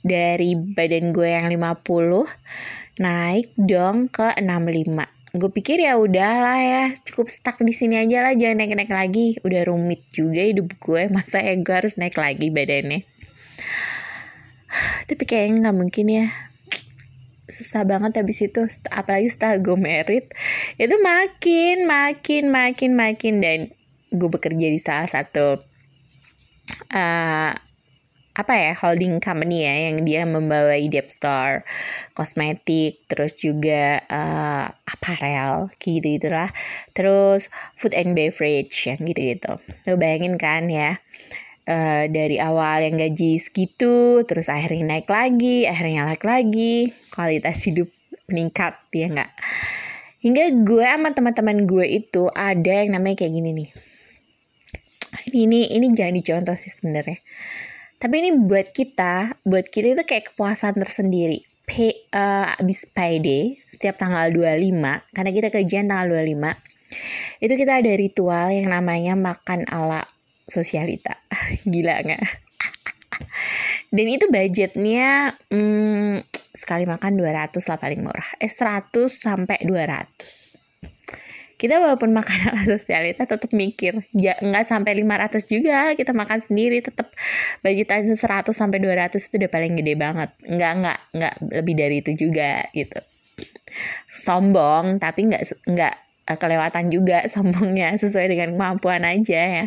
Dari 0.04 0.54
badan 0.54 1.10
gue 1.12 1.28
yang 1.32 1.48
50 1.50 3.02
naik 3.02 3.50
dong 3.58 4.08
ke 4.08 4.36
65 4.40 5.17
gue 5.38 5.50
pikir 5.54 5.78
ya 5.78 5.94
udahlah 5.94 6.58
ya 6.58 6.84
cukup 7.06 7.30
stuck 7.30 7.62
di 7.62 7.70
sini 7.70 7.94
aja 7.96 8.26
lah 8.26 8.34
jangan 8.34 8.66
naik 8.66 8.74
naik 8.74 8.92
lagi. 8.92 9.26
Udah 9.46 9.62
rumit 9.70 10.02
juga 10.10 10.42
hidup 10.42 10.74
gue 10.76 11.06
masa 11.14 11.40
ya 11.40 11.54
gue 11.54 11.74
harus 11.74 11.94
naik 11.96 12.18
lagi 12.18 12.50
badannya. 12.50 13.00
Tapi 15.08 15.24
kayaknya 15.24 15.70
nggak 15.70 15.78
mungkin 15.78 16.06
ya. 16.10 16.26
Susah 17.48 17.86
banget 17.86 18.20
habis 18.20 18.44
itu 18.44 18.66
apalagi 18.90 19.30
setelah 19.30 19.62
gue 19.62 19.78
merit. 19.78 20.34
Itu 20.76 20.98
makin 21.00 21.86
makin 21.86 22.50
makin 22.50 22.90
makin. 22.98 23.34
Dan 23.40 23.60
gue 24.10 24.28
bekerja 24.28 24.66
di 24.68 24.80
salah 24.82 25.08
satu 25.08 25.62
uh, 26.92 27.52
apa 28.38 28.54
ya 28.54 28.72
holding 28.78 29.18
company 29.18 29.66
ya 29.66 29.90
yang 29.90 30.06
dia 30.06 30.22
membawa 30.22 30.78
Dep 30.78 31.10
Store, 31.10 31.66
kosmetik, 32.14 33.02
terus 33.10 33.34
juga 33.34 33.98
uh, 34.06 34.70
apparel 34.86 35.74
gitu 35.82 36.06
gitulah, 36.06 36.46
terus 36.94 37.50
food 37.74 37.98
and 37.98 38.14
beverage 38.14 38.86
yang 38.86 39.02
gitu 39.02 39.34
gitu. 39.34 39.52
Lo 39.90 39.98
bayangin 39.98 40.38
kan 40.38 40.70
ya. 40.70 41.02
Uh, 41.68 42.08
dari 42.08 42.40
awal 42.40 42.80
yang 42.80 42.96
gaji 42.96 43.36
segitu, 43.36 44.24
terus 44.24 44.48
akhirnya 44.48 44.88
naik 44.96 45.04
lagi, 45.04 45.68
akhirnya 45.68 46.08
naik 46.08 46.24
lagi, 46.24 46.96
kualitas 47.12 47.60
hidup 47.68 47.92
meningkat 48.24 48.80
ya 48.88 49.12
enggak. 49.12 49.28
Hingga 50.24 50.64
gue 50.64 50.86
sama 50.88 51.12
teman-teman 51.12 51.68
gue 51.68 51.84
itu 51.84 52.24
ada 52.32 52.72
yang 52.72 52.96
namanya 52.96 53.20
kayak 53.20 53.36
gini 53.36 53.50
nih. 53.52 53.70
Ini 55.28 55.44
ini, 55.44 55.60
ini 55.76 55.86
jangan 55.92 56.14
dicontoh 56.16 56.56
sih 56.56 56.72
sebenarnya 56.72 57.20
tapi 57.98 58.14
ini 58.22 58.30
buat 58.38 58.70
kita, 58.70 59.42
buat 59.42 59.66
kita 59.66 59.98
itu 59.98 60.02
kayak 60.06 60.34
kepuasan 60.34 60.78
tersendiri. 60.78 61.42
Pay, 61.68 62.08
uh, 62.16 62.56
abis 62.56 62.88
payday 62.94 63.60
setiap 63.68 64.00
tanggal 64.00 64.32
25, 64.32 65.04
karena 65.12 65.30
kita 65.34 65.48
kerjaan 65.52 65.90
tanggal 65.90 66.24
25, 66.24 67.44
itu 67.44 67.54
kita 67.58 67.72
ada 67.84 67.92
ritual 67.92 68.48
yang 68.54 68.72
namanya 68.72 69.18
makan 69.18 69.68
ala 69.68 70.06
sosialita. 70.48 71.20
Gila 71.68 72.00
nggak? 72.06 72.24
Dan 73.90 74.06
itu 74.08 74.30
budgetnya 74.32 75.36
hmm, 75.50 76.24
sekali 76.54 76.88
makan 76.88 77.18
200 77.20 77.52
lah 77.68 77.76
paling 77.76 78.00
murah. 78.00 78.28
Eh 78.40 78.48
100 78.48 78.94
sampai 79.12 79.58
200. 79.66 80.47
Kita 81.58 81.82
walaupun 81.82 82.14
makan 82.14 82.54
ala 82.54 82.62
sosialita 82.78 83.26
tetap 83.26 83.50
mikir 83.50 84.06
ya 84.14 84.38
nggak 84.38 84.64
sampai 84.64 84.94
500 85.02 85.42
juga 85.50 85.92
kita 85.98 86.14
makan 86.14 86.38
sendiri 86.38 86.78
tetap 86.78 87.10
budgetan 87.66 88.14
100 88.14 88.54
sampai 88.54 88.78
200 88.78 89.18
itu 89.18 89.34
udah 89.34 89.50
paling 89.50 89.74
gede 89.74 89.98
banget. 89.98 90.30
Nggak 90.46 90.72
nggak 90.78 90.98
nggak 91.18 91.34
lebih 91.58 91.74
dari 91.74 91.96
itu 91.98 92.10
juga 92.14 92.62
gitu. 92.70 93.02
Sombong 94.06 95.02
tapi 95.02 95.26
nggak 95.26 95.42
nggak 95.66 95.94
eh, 96.30 96.38
kelewatan 96.38 96.84
juga 96.94 97.26
sombongnya 97.34 97.98
sesuai 97.98 98.30
dengan 98.30 98.54
kemampuan 98.54 99.02
aja 99.02 99.66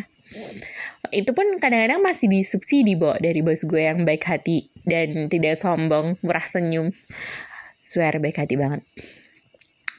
Itu 1.12 1.36
pun 1.36 1.60
kadang-kadang 1.60 2.00
masih 2.00 2.32
disubsidi 2.32 2.96
bo 2.96 3.12
dari 3.20 3.44
bos 3.44 3.68
gue 3.68 3.84
yang 3.84 4.08
baik 4.08 4.24
hati 4.24 4.72
dan 4.88 5.28
tidak 5.28 5.60
sombong 5.60 6.16
murah 6.24 6.46
senyum. 6.48 6.88
Swear 7.84 8.16
baik 8.16 8.40
hati 8.40 8.56
banget 8.56 8.80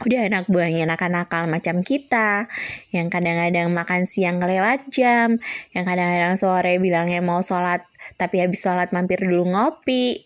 udah 0.02 0.22
anak 0.26 0.50
buahnya 0.50 0.90
nakal-nakal 0.90 1.46
macam 1.46 1.86
kita. 1.86 2.50
Yang 2.90 3.08
kadang-kadang 3.14 3.70
makan 3.70 4.10
siang 4.10 4.42
lewat 4.42 4.90
jam. 4.90 5.38
Yang 5.78 5.86
kadang-kadang 5.86 6.34
sore 6.42 6.74
bilangnya 6.82 7.22
mau 7.22 7.46
sholat 7.46 7.86
tapi 8.18 8.42
habis 8.42 8.64
sholat 8.64 8.90
mampir 8.90 9.22
dulu 9.22 9.54
ngopi. 9.54 10.26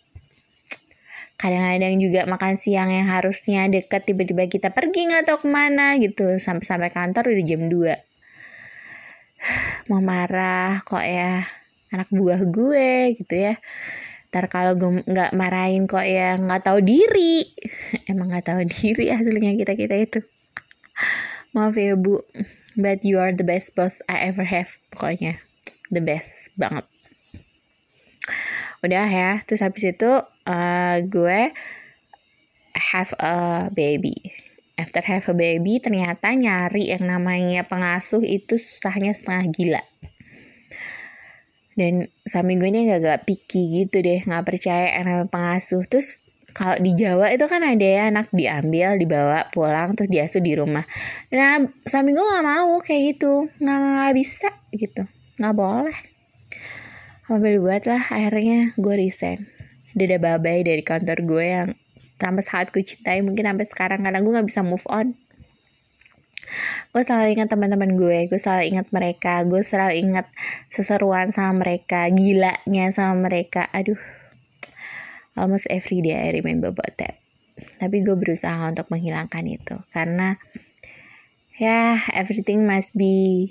Kadang-kadang 1.38 2.00
juga 2.00 2.25
makan 2.25 2.55
siang 2.57 2.89
yang 2.89 3.12
harusnya 3.12 3.67
deket 3.69 4.07
tiba-tiba 4.07 4.47
kita 4.50 4.74
pergi 4.74 5.12
nggak 5.12 5.27
tahu 5.27 5.45
ke 5.45 5.50
mana 5.51 6.00
gitu. 6.00 6.39
Sampai-sampai 6.39 6.89
kantor 6.89 7.36
udah 7.36 7.45
jam 7.45 7.67
2 7.67 8.07
mau 9.89 10.01
marah 10.01 10.81
kok 10.81 11.03
ya 11.03 11.45
anak 11.93 12.09
buah 12.12 12.41
gue 12.43 13.15
gitu 13.15 13.36
ya 13.38 13.55
ntar 14.38 14.53
kalau 14.53 14.77
gue 14.77 15.01
nggak 15.01 15.34
marahin 15.34 15.89
kok 15.89 16.06
ya 16.06 16.38
nggak 16.38 16.62
tahu 16.62 16.86
diri. 16.86 17.41
Emang 18.13 18.29
nggak 18.29 18.53
tahu 18.53 18.62
diri 18.70 19.10
hasilnya 19.10 19.58
kita 19.58 19.74
kita 19.74 19.98
itu. 19.98 20.20
Maaf 21.58 21.74
ya 21.74 21.98
bu. 21.98 22.22
But 22.77 23.01
you 23.01 23.17
are 23.17 23.34
the 23.34 23.41
best 23.41 23.74
boss 23.74 24.06
I 24.06 24.29
ever 24.29 24.46
have. 24.46 24.77
Pokoknya 24.94 25.41
the 25.89 26.06
best 26.06 26.53
banget. 26.53 26.86
Udah 28.86 29.10
ya 29.10 29.41
terus 29.50 29.65
habis 29.65 29.89
itu 29.89 30.22
uh, 30.46 30.96
gue 31.01 31.50
have 32.77 33.17
a 33.17 33.36
baby. 33.74 34.13
After 34.77 35.01
have 35.01 35.25
a 35.25 35.34
baby 35.34 35.82
ternyata 35.82 36.29
nyari 36.38 36.94
yang 36.94 37.10
namanya 37.10 37.65
pengasuh 37.65 38.22
itu 38.22 38.62
susahnya 38.62 39.17
setengah 39.17 39.50
gila 39.50 39.82
dan 41.77 42.10
suami 42.25 42.57
gue 42.57 42.74
ini 42.74 42.89
agak-agak 42.89 43.29
picky 43.29 43.86
gitu 43.86 44.01
deh 44.01 44.25
nggak 44.25 44.43
percaya 44.43 44.98
namanya 45.05 45.29
pengasuh. 45.29 45.86
Terus 45.86 46.25
kalau 46.57 46.74
di 46.81 46.98
Jawa 46.98 47.29
itu 47.29 47.46
kan 47.46 47.62
ada 47.62 47.86
ya 47.86 48.10
anak 48.10 48.34
diambil 48.34 48.98
dibawa 48.98 49.46
pulang 49.53 49.93
terus 49.93 50.10
diasuh 50.10 50.41
di 50.41 50.57
rumah. 50.57 50.81
Nah 51.29 51.62
suami 51.86 52.17
gue 52.17 52.25
nggak 52.25 52.46
mau 52.50 52.81
kayak 52.81 53.01
gitu. 53.13 53.46
Nggak 53.62 54.12
bisa 54.17 54.50
gitu. 54.74 55.05
Nggak 55.38 55.53
boleh. 55.53 56.00
Mobil 57.29 57.62
buat 57.62 57.86
lah 57.86 58.01
akhirnya 58.10 58.74
gue 58.74 58.96
resign. 58.98 59.46
Dada 59.93 60.17
babai 60.17 60.65
dari 60.65 60.81
kantor 60.81 61.29
gue 61.29 61.46
yang 61.46 61.69
sampai 62.17 62.41
saat 62.41 62.74
gue 62.74 62.81
cintai 62.81 63.22
mungkin 63.22 63.46
sampai 63.46 63.69
sekarang. 63.69 64.01
Karena 64.01 64.17
gue 64.17 64.31
nggak 64.34 64.50
bisa 64.50 64.65
move 64.65 64.86
on 64.89 65.13
gue 66.96 67.01
selalu 67.04 67.38
ingat 67.38 67.50
teman-teman 67.51 67.96
gue 68.00 68.32
gue 68.32 68.39
selalu 68.39 68.63
ingat 68.72 68.88
mereka 68.96 69.44
gue 69.44 69.62
selalu 69.62 69.94
ingat 70.00 70.27
seseruan 70.72 71.30
sama 71.30 71.63
mereka 71.66 72.08
gilanya 72.12 72.86
sama 72.92 73.27
mereka. 73.30 73.68
Aduh 73.75 74.00
almost 75.38 75.70
every 75.70 76.01
day 76.01 76.18
I 76.18 76.34
remember 76.34 76.74
about 76.74 76.98
that. 76.98 77.22
Tapi 77.77 78.06
gue 78.06 78.18
berusaha 78.18 78.70
untuk 78.70 78.89
menghilangkan 78.89 79.46
itu 79.46 79.75
karena 79.94 80.38
ya 81.58 81.98
everything 82.13 82.66
must 82.70 82.94
be 82.94 83.50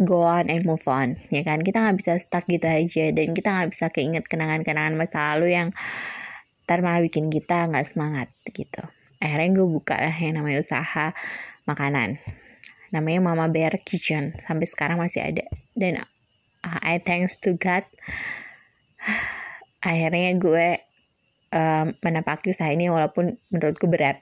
go 0.00 0.24
on 0.24 0.48
and 0.48 0.64
move 0.64 0.84
on 0.88 1.20
ya 1.28 1.44
kan? 1.44 1.60
Kita 1.60 1.84
nggak 1.84 1.96
bisa 2.00 2.12
stuck 2.16 2.48
gitu 2.48 2.64
aja 2.64 3.12
dan 3.12 3.36
kita 3.36 3.48
nggak 3.52 3.70
bisa 3.70 3.86
keinget 3.92 4.24
kenangan-kenangan 4.26 4.96
masa 4.96 5.36
lalu 5.36 5.54
yang 5.56 5.68
ntar 6.64 6.80
malah 6.80 7.04
bikin 7.04 7.28
kita 7.28 7.68
nggak 7.68 7.86
semangat 7.88 8.28
gitu. 8.48 8.82
Akhirnya 9.22 9.54
gue 9.54 9.66
buka 9.70 9.94
lah 10.00 10.14
yang 10.16 10.42
namanya 10.42 10.58
usaha 10.58 11.14
makanan. 11.64 12.18
Namanya 12.92 13.20
Mama 13.24 13.48
Bear 13.48 13.80
Kitchen 13.80 14.36
sampai 14.44 14.66
sekarang 14.68 15.00
masih 15.00 15.24
ada. 15.24 15.46
Dan 15.72 16.02
uh, 16.62 16.80
I 16.84 17.00
thanks 17.00 17.38
to 17.42 17.56
God 17.56 17.86
akhirnya 19.88 20.36
gue 20.38 20.68
um, 21.50 21.86
menapaki 22.04 22.52
usaha 22.52 22.70
ini 22.70 22.92
walaupun 22.92 23.36
menurutku 23.50 23.88
berat. 23.88 24.20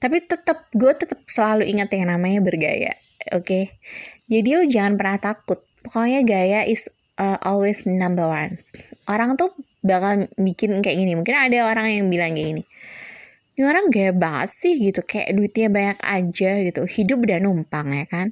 Tapi 0.00 0.24
tetap 0.24 0.70
gue 0.72 0.92
tetap 0.96 1.20
selalu 1.28 1.68
ingat 1.68 1.92
yang 1.92 2.08
namanya 2.08 2.40
bergaya 2.40 2.96
oke? 3.34 3.44
Okay? 3.44 3.64
jadi 4.32 4.62
lo 4.62 4.64
jangan 4.64 4.94
pernah 4.96 5.18
takut. 5.20 5.60
Pokoknya 5.80 6.20
gaya 6.24 6.60
is 6.64 6.88
uh, 7.20 7.36
always 7.44 7.84
number 7.84 8.24
one. 8.24 8.56
Orang 9.08 9.36
tuh 9.36 9.52
bakal 9.84 10.28
bikin 10.40 10.80
kayak 10.80 10.96
gini. 10.96 11.12
Mungkin 11.16 11.36
ada 11.36 11.68
orang 11.68 11.92
yang 11.92 12.06
bilang 12.08 12.32
kayak 12.36 12.48
gini 12.56 12.64
ini 13.58 13.66
orang 13.66 13.90
gaya 13.90 14.12
banget 14.14 14.50
sih 14.54 14.74
gitu 14.78 15.02
kayak 15.02 15.34
duitnya 15.34 15.68
banyak 15.68 15.98
aja 16.00 16.50
gitu. 16.64 16.82
Hidup 16.86 17.18
udah 17.26 17.38
numpang 17.42 17.92
ya 17.92 18.06
kan? 18.06 18.30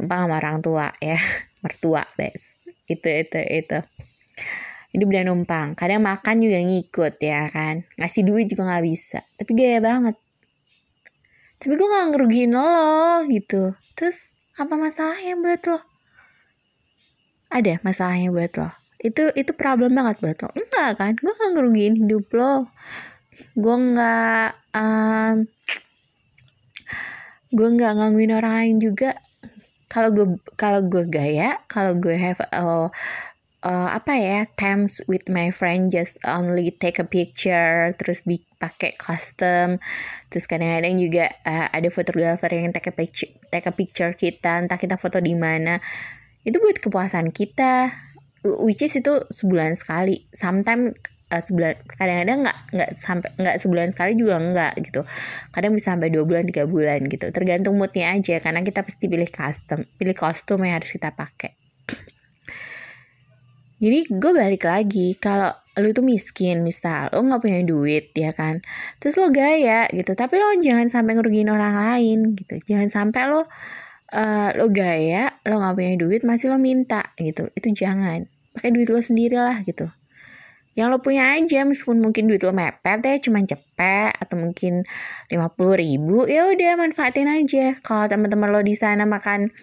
Numpang 0.00 0.26
sama 0.26 0.34
orang 0.40 0.58
tua 0.64 0.88
ya 0.98 1.20
mertua 1.62 2.02
bes. 2.16 2.58
Itu 2.88 3.06
itu 3.06 3.38
itu. 3.38 3.78
Hidup 4.96 5.06
udah 5.10 5.24
numpang. 5.28 5.78
Kadang 5.78 6.02
makan 6.02 6.42
juga 6.42 6.58
ngikut 6.58 7.14
ya 7.20 7.46
kan? 7.52 7.84
Ngasih 8.00 8.22
duit 8.24 8.46
juga 8.48 8.66
nggak 8.66 8.84
bisa. 8.88 9.20
Tapi 9.36 9.50
gaya 9.52 9.78
banget. 9.78 10.16
Tapi 11.60 11.80
gue 11.80 11.88
gak 11.88 12.06
ngerugiin 12.12 12.52
lo 12.52 13.24
gitu. 13.24 13.72
Terus 13.96 14.34
apa 14.58 14.76
masalahnya 14.76 15.38
buat 15.40 15.62
lo? 15.64 15.78
Ada 17.48 17.80
masalahnya 17.80 18.28
buat 18.34 18.52
lo? 18.58 18.68
Itu 19.00 19.32
itu 19.32 19.54
problem 19.56 19.96
banget 19.96 20.20
buat 20.20 20.38
lo. 20.44 20.50
Enggak 20.52 20.90
kan? 21.00 21.12
Gue 21.16 21.32
gak 21.32 21.56
ngerugiin 21.56 21.94
hidup 22.04 22.26
lo 22.36 22.68
gue 23.54 23.76
nggak 23.76 24.48
um, 24.74 25.36
gue 27.54 27.68
nggak 27.70 27.92
gangguin 27.94 28.34
orang 28.34 28.54
lain 28.60 28.76
juga. 28.82 29.14
Kalau 29.86 30.10
gue 30.10 30.26
kalau 30.58 30.82
gue 30.82 31.06
gaya 31.06 31.62
kalau 31.70 31.94
gue 31.94 32.18
have 32.18 32.42
a 32.50 32.90
uh, 33.64 33.88
apa 33.94 34.12
ya 34.18 34.40
times 34.58 35.00
with 35.06 35.30
my 35.30 35.54
friend 35.54 35.94
just 35.94 36.20
only 36.28 36.74
take 36.74 37.00
a 37.00 37.06
picture 37.06 37.94
terus 37.96 38.26
bi 38.26 38.42
pakai 38.58 38.98
custom. 38.98 39.78
Terus 40.28 40.44
kadang-kadang 40.50 40.98
juga 40.98 41.30
uh, 41.46 41.70
ada 41.70 41.88
fotografer 41.94 42.50
yang 42.52 42.74
take 42.74 42.90
a 42.90 42.94
picture 42.94 43.30
take 43.48 43.70
a 43.70 43.74
picture 43.74 44.12
kita 44.12 44.66
entah 44.66 44.78
kita 44.78 44.98
foto 44.98 45.22
di 45.22 45.38
mana. 45.38 45.78
Itu 46.44 46.60
buat 46.60 46.82
kepuasan 46.82 47.32
kita 47.32 47.88
which 48.44 48.84
is 48.84 48.98
itu 48.98 49.24
sebulan 49.32 49.72
sekali. 49.78 50.28
Sometimes 50.34 50.92
uh, 51.34 51.42
sebulan 51.42 51.74
kadang-kadang 51.90 52.46
nggak 52.46 52.58
nggak 52.70 52.90
sampai 52.94 53.30
nggak 53.34 53.56
sebulan 53.58 53.88
sekali 53.90 54.12
juga 54.14 54.38
nggak 54.38 54.72
gitu. 54.86 55.02
Kadang 55.50 55.72
bisa 55.74 55.98
sampai 55.98 56.08
dua 56.14 56.22
bulan 56.22 56.46
tiga 56.46 56.64
bulan 56.70 57.02
gitu. 57.10 57.26
Tergantung 57.34 57.74
moodnya 57.74 58.14
aja 58.14 58.38
karena 58.38 58.62
kita 58.62 58.86
pasti 58.86 59.10
pilih 59.10 59.26
custom 59.26 59.82
pilih 59.98 60.14
kostum 60.14 60.62
yang 60.62 60.78
harus 60.78 60.94
kita 60.94 61.10
pakai. 61.10 61.58
Jadi 63.82 63.98
gue 64.08 64.32
balik 64.32 64.64
lagi 64.64 65.18
kalau 65.18 65.50
lu 65.74 65.90
tuh 65.90 66.06
miskin 66.06 66.62
misal 66.62 67.10
lo 67.10 67.20
nggak 67.26 67.42
punya 67.42 67.60
duit 67.66 68.14
ya 68.14 68.30
kan? 68.30 68.62
Terus 69.02 69.18
lo 69.18 69.34
gaya 69.34 69.90
gitu. 69.90 70.14
Tapi 70.14 70.34
lo 70.38 70.54
jangan 70.62 70.86
sampai 70.86 71.18
ngerugiin 71.18 71.50
orang 71.50 71.74
lain 71.74 72.38
gitu. 72.38 72.62
Jangan 72.62 72.88
sampai 72.88 73.22
lo 73.26 73.42
uh, 73.42 74.50
lo 74.54 74.66
gaya 74.70 75.34
lo 75.42 75.58
nggak 75.58 75.74
punya 75.74 75.92
duit 75.98 76.22
masih 76.22 76.54
lo 76.54 76.62
minta 76.62 77.02
gitu. 77.18 77.50
Itu 77.58 77.74
jangan. 77.74 78.30
Pakai 78.54 78.70
duit 78.70 78.86
lo 78.86 79.02
sendiri 79.02 79.34
lah 79.34 79.66
gitu 79.66 79.90
yang 80.74 80.90
lo 80.90 80.98
punya 80.98 81.38
aja 81.38 81.62
meskipun 81.62 82.02
mungkin 82.02 82.26
duit 82.26 82.42
lo 82.42 82.50
mepet 82.50 82.98
ya 83.06 83.14
cuman 83.22 83.46
cepet 83.46 84.10
atau 84.18 84.36
mungkin 84.38 84.82
lima 85.30 85.46
puluh 85.54 85.78
ribu 85.78 86.26
ya 86.26 86.50
udah 86.50 86.74
manfaatin 86.74 87.30
aja. 87.30 87.78
Kalau 87.78 88.10
teman-teman 88.10 88.50
lo 88.50 88.60
di 88.60 88.74
sana 88.74 89.06
makan 89.06 89.54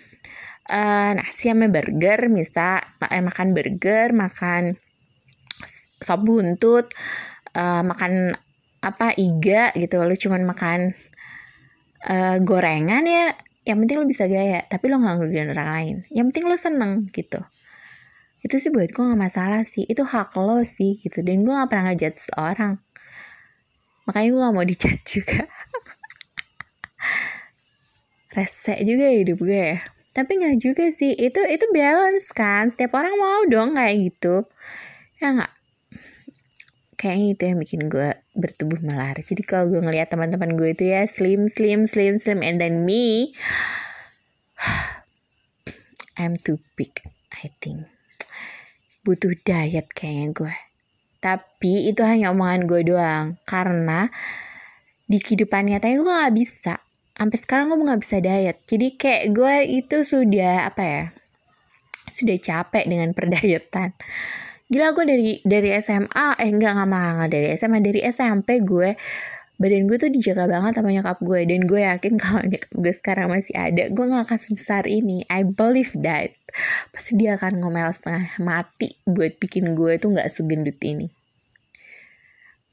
uh, 0.71 1.12
nasi 1.19 1.52
sama 1.52 1.67
burger 1.67 2.32
misal 2.32 2.80
eh, 3.12 3.19
makan 3.19 3.52
burger 3.52 4.15
makan 4.15 4.80
sop 6.00 6.24
buntut 6.24 6.88
uh, 7.60 7.84
makan 7.84 8.34
apa 8.82 9.13
iga 9.19 9.69
gitu 9.78 10.02
lu 10.02 10.15
cuman 10.17 10.41
makan 10.47 10.97
uh, 12.10 12.41
gorengan 12.41 13.06
ya 13.06 13.36
yang 13.62 13.78
penting 13.84 14.02
lo 14.02 14.10
bisa 14.10 14.26
gaya 14.26 14.65
tapi 14.65 14.89
lo 14.89 14.97
nggak 14.97 15.21
ngerugiin 15.21 15.54
orang 15.54 15.69
lain. 15.69 15.95
Yang 16.10 16.26
penting 16.34 16.45
lo 16.47 16.56
seneng 16.58 16.91
gitu 17.12 17.43
itu 18.42 18.58
sih 18.58 18.74
buat 18.74 18.90
gue 18.90 19.04
gak 19.06 19.22
masalah 19.22 19.62
sih. 19.66 19.86
Itu 19.86 20.06
hak 20.06 20.34
lo 20.38 20.66
sih 20.66 20.98
gitu. 21.02 21.22
Dan 21.22 21.46
gue 21.46 21.54
gak 21.54 21.70
pernah 21.70 21.94
ngejat 21.94 22.18
seorang. 22.18 22.82
Makanya 24.10 24.28
gue 24.34 24.42
gak 24.42 24.56
mau 24.58 24.66
dicat 24.66 25.00
juga. 25.06 25.42
Rese 28.36 28.76
juga 28.82 29.06
hidup 29.14 29.38
gue 29.46 29.62
ya. 29.78 29.80
Tapi 30.12 30.44
nggak 30.44 30.60
juga 30.60 30.92
sih. 30.92 31.16
Itu 31.16 31.40
itu 31.48 31.66
balance 31.72 32.36
kan. 32.36 32.68
Setiap 32.68 33.00
orang 33.00 33.16
mau 33.16 33.48
dong 33.48 33.80
kayak 33.80 34.12
gitu. 34.12 34.44
Ya 35.24 35.32
nggak? 35.38 35.54
Kayaknya 37.00 37.28
itu 37.32 37.44
yang 37.48 37.60
bikin 37.64 37.82
gue 37.88 38.12
bertubuh 38.32 38.80
melar 38.80 39.20
jadi 39.20 39.44
kalau 39.44 39.68
gue 39.68 39.84
ngeliat 39.84 40.08
teman-teman 40.08 40.56
gue 40.56 40.72
itu 40.72 40.88
ya 40.88 41.04
slim 41.04 41.52
slim 41.52 41.84
slim 41.84 42.16
slim 42.16 42.40
and 42.40 42.64
then 42.64 42.88
me 42.88 43.36
I'm 46.20 46.40
too 46.40 46.64
big 46.80 46.96
I 47.36 47.52
think 47.60 47.92
butuh 49.02 49.34
diet 49.42 49.88
kayaknya 49.94 50.28
gue. 50.34 50.56
Tapi 51.22 51.90
itu 51.90 52.02
hanya 52.02 52.34
omongan 52.34 52.66
gue 52.66 52.82
doang. 52.86 53.38
Karena 53.46 54.10
di 55.06 55.18
kehidupan 55.22 55.70
nyatanya 55.70 55.96
gue 56.02 56.14
gak 56.26 56.36
bisa. 56.38 56.76
Sampai 57.12 57.38
sekarang 57.38 57.70
gue 57.70 57.86
nggak 57.86 58.02
bisa 58.02 58.18
diet. 58.18 58.58
Jadi 58.66 58.88
kayak 58.98 59.24
gue 59.30 59.56
itu 59.70 59.98
sudah 60.02 60.74
apa 60.74 60.82
ya 60.82 61.04
sudah 62.10 62.38
capek 62.42 62.90
dengan 62.90 63.14
perdayetan. 63.18 63.94
Gila 64.72 64.96
gue 64.96 65.06
dari 65.06 65.32
dari 65.44 65.70
SMA 65.84 66.40
eh 66.40 66.50
enggak 66.50 66.80
nggak 66.80 66.90
mahal 66.90 67.28
dari 67.28 67.52
SMA 67.60 67.84
dari 67.84 68.02
SMP 68.08 68.64
gue 68.64 68.96
badan 69.62 69.86
gue 69.86 69.97
tuh 70.02 70.10
dijaga 70.10 70.50
banget 70.50 70.82
sama 70.82 70.89
nyokap 70.89 71.21
gue 71.21 71.45
dan 71.45 71.62
gue 71.69 71.82
yakin 71.86 72.13
kalau 72.17 72.41
nyokap 72.41 72.71
gue 72.74 72.93
sekarang 72.97 73.28
masih 73.30 73.54
ada 73.54 73.93
gue 73.93 74.06
gak 74.10 74.26
akan 74.26 74.39
sebesar 74.41 74.89
ini. 74.89 75.21
I 75.30 75.45
believe 75.45 75.93
that. 76.02 76.34
Pasti 76.89 77.21
dia 77.21 77.38
akan 77.38 77.62
ngomel 77.62 77.93
setengah 77.93 78.41
mati 78.41 78.97
buat 79.06 79.38
bikin 79.38 79.78
gue 79.78 80.02
tuh 80.02 80.17
nggak 80.17 80.34
segendut 80.34 80.82
ini. 80.82 81.13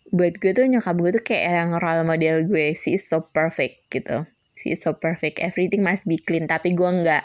Buat 0.08 0.40
gue 0.40 0.56
tuh 0.56 0.64
nyokap 0.64 0.96
gue 0.96 1.10
tuh 1.20 1.22
kayak 1.28 1.44
yang 1.44 1.70
role 1.76 2.08
model 2.08 2.48
gue. 2.48 2.72
Sih 2.72 2.96
so 2.96 3.20
perfect 3.20 3.92
gitu. 3.92 4.24
She 4.56 4.72
so 4.74 4.96
perfect. 4.96 5.38
Everything 5.44 5.84
must 5.84 6.08
be 6.08 6.16
clean. 6.16 6.48
Tapi 6.48 6.72
gue 6.72 6.88
nggak 6.88 7.22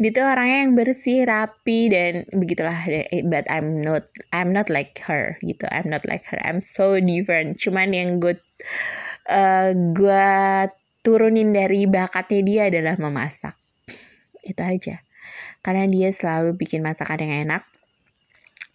dia 0.00 0.10
tuh 0.16 0.24
orangnya 0.24 0.64
yang 0.64 0.72
bersih 0.72 1.28
rapi 1.28 1.92
dan 1.92 2.24
begitulah. 2.32 2.72
But 3.28 3.44
I'm 3.52 3.84
not 3.84 4.08
I'm 4.32 4.56
not 4.56 4.72
like 4.72 4.96
her 5.04 5.36
gitu. 5.44 5.68
I'm 5.68 5.92
not 5.92 6.08
like 6.08 6.24
her. 6.32 6.40
I'm 6.40 6.64
so 6.64 6.96
different. 6.96 7.60
Cuman 7.60 7.92
yang 7.92 8.16
gue 8.16 8.40
uh, 9.28 9.76
gue 9.76 10.32
turunin 11.04 11.52
dari 11.52 11.84
bakatnya 11.84 12.40
dia 12.40 12.62
adalah 12.72 12.96
memasak. 12.96 13.52
Itu 14.40 14.64
aja. 14.64 15.04
Karena 15.60 15.84
dia 15.84 16.08
selalu 16.08 16.56
bikin 16.56 16.80
masakan 16.80 17.20
yang 17.20 17.32
enak. 17.44 17.62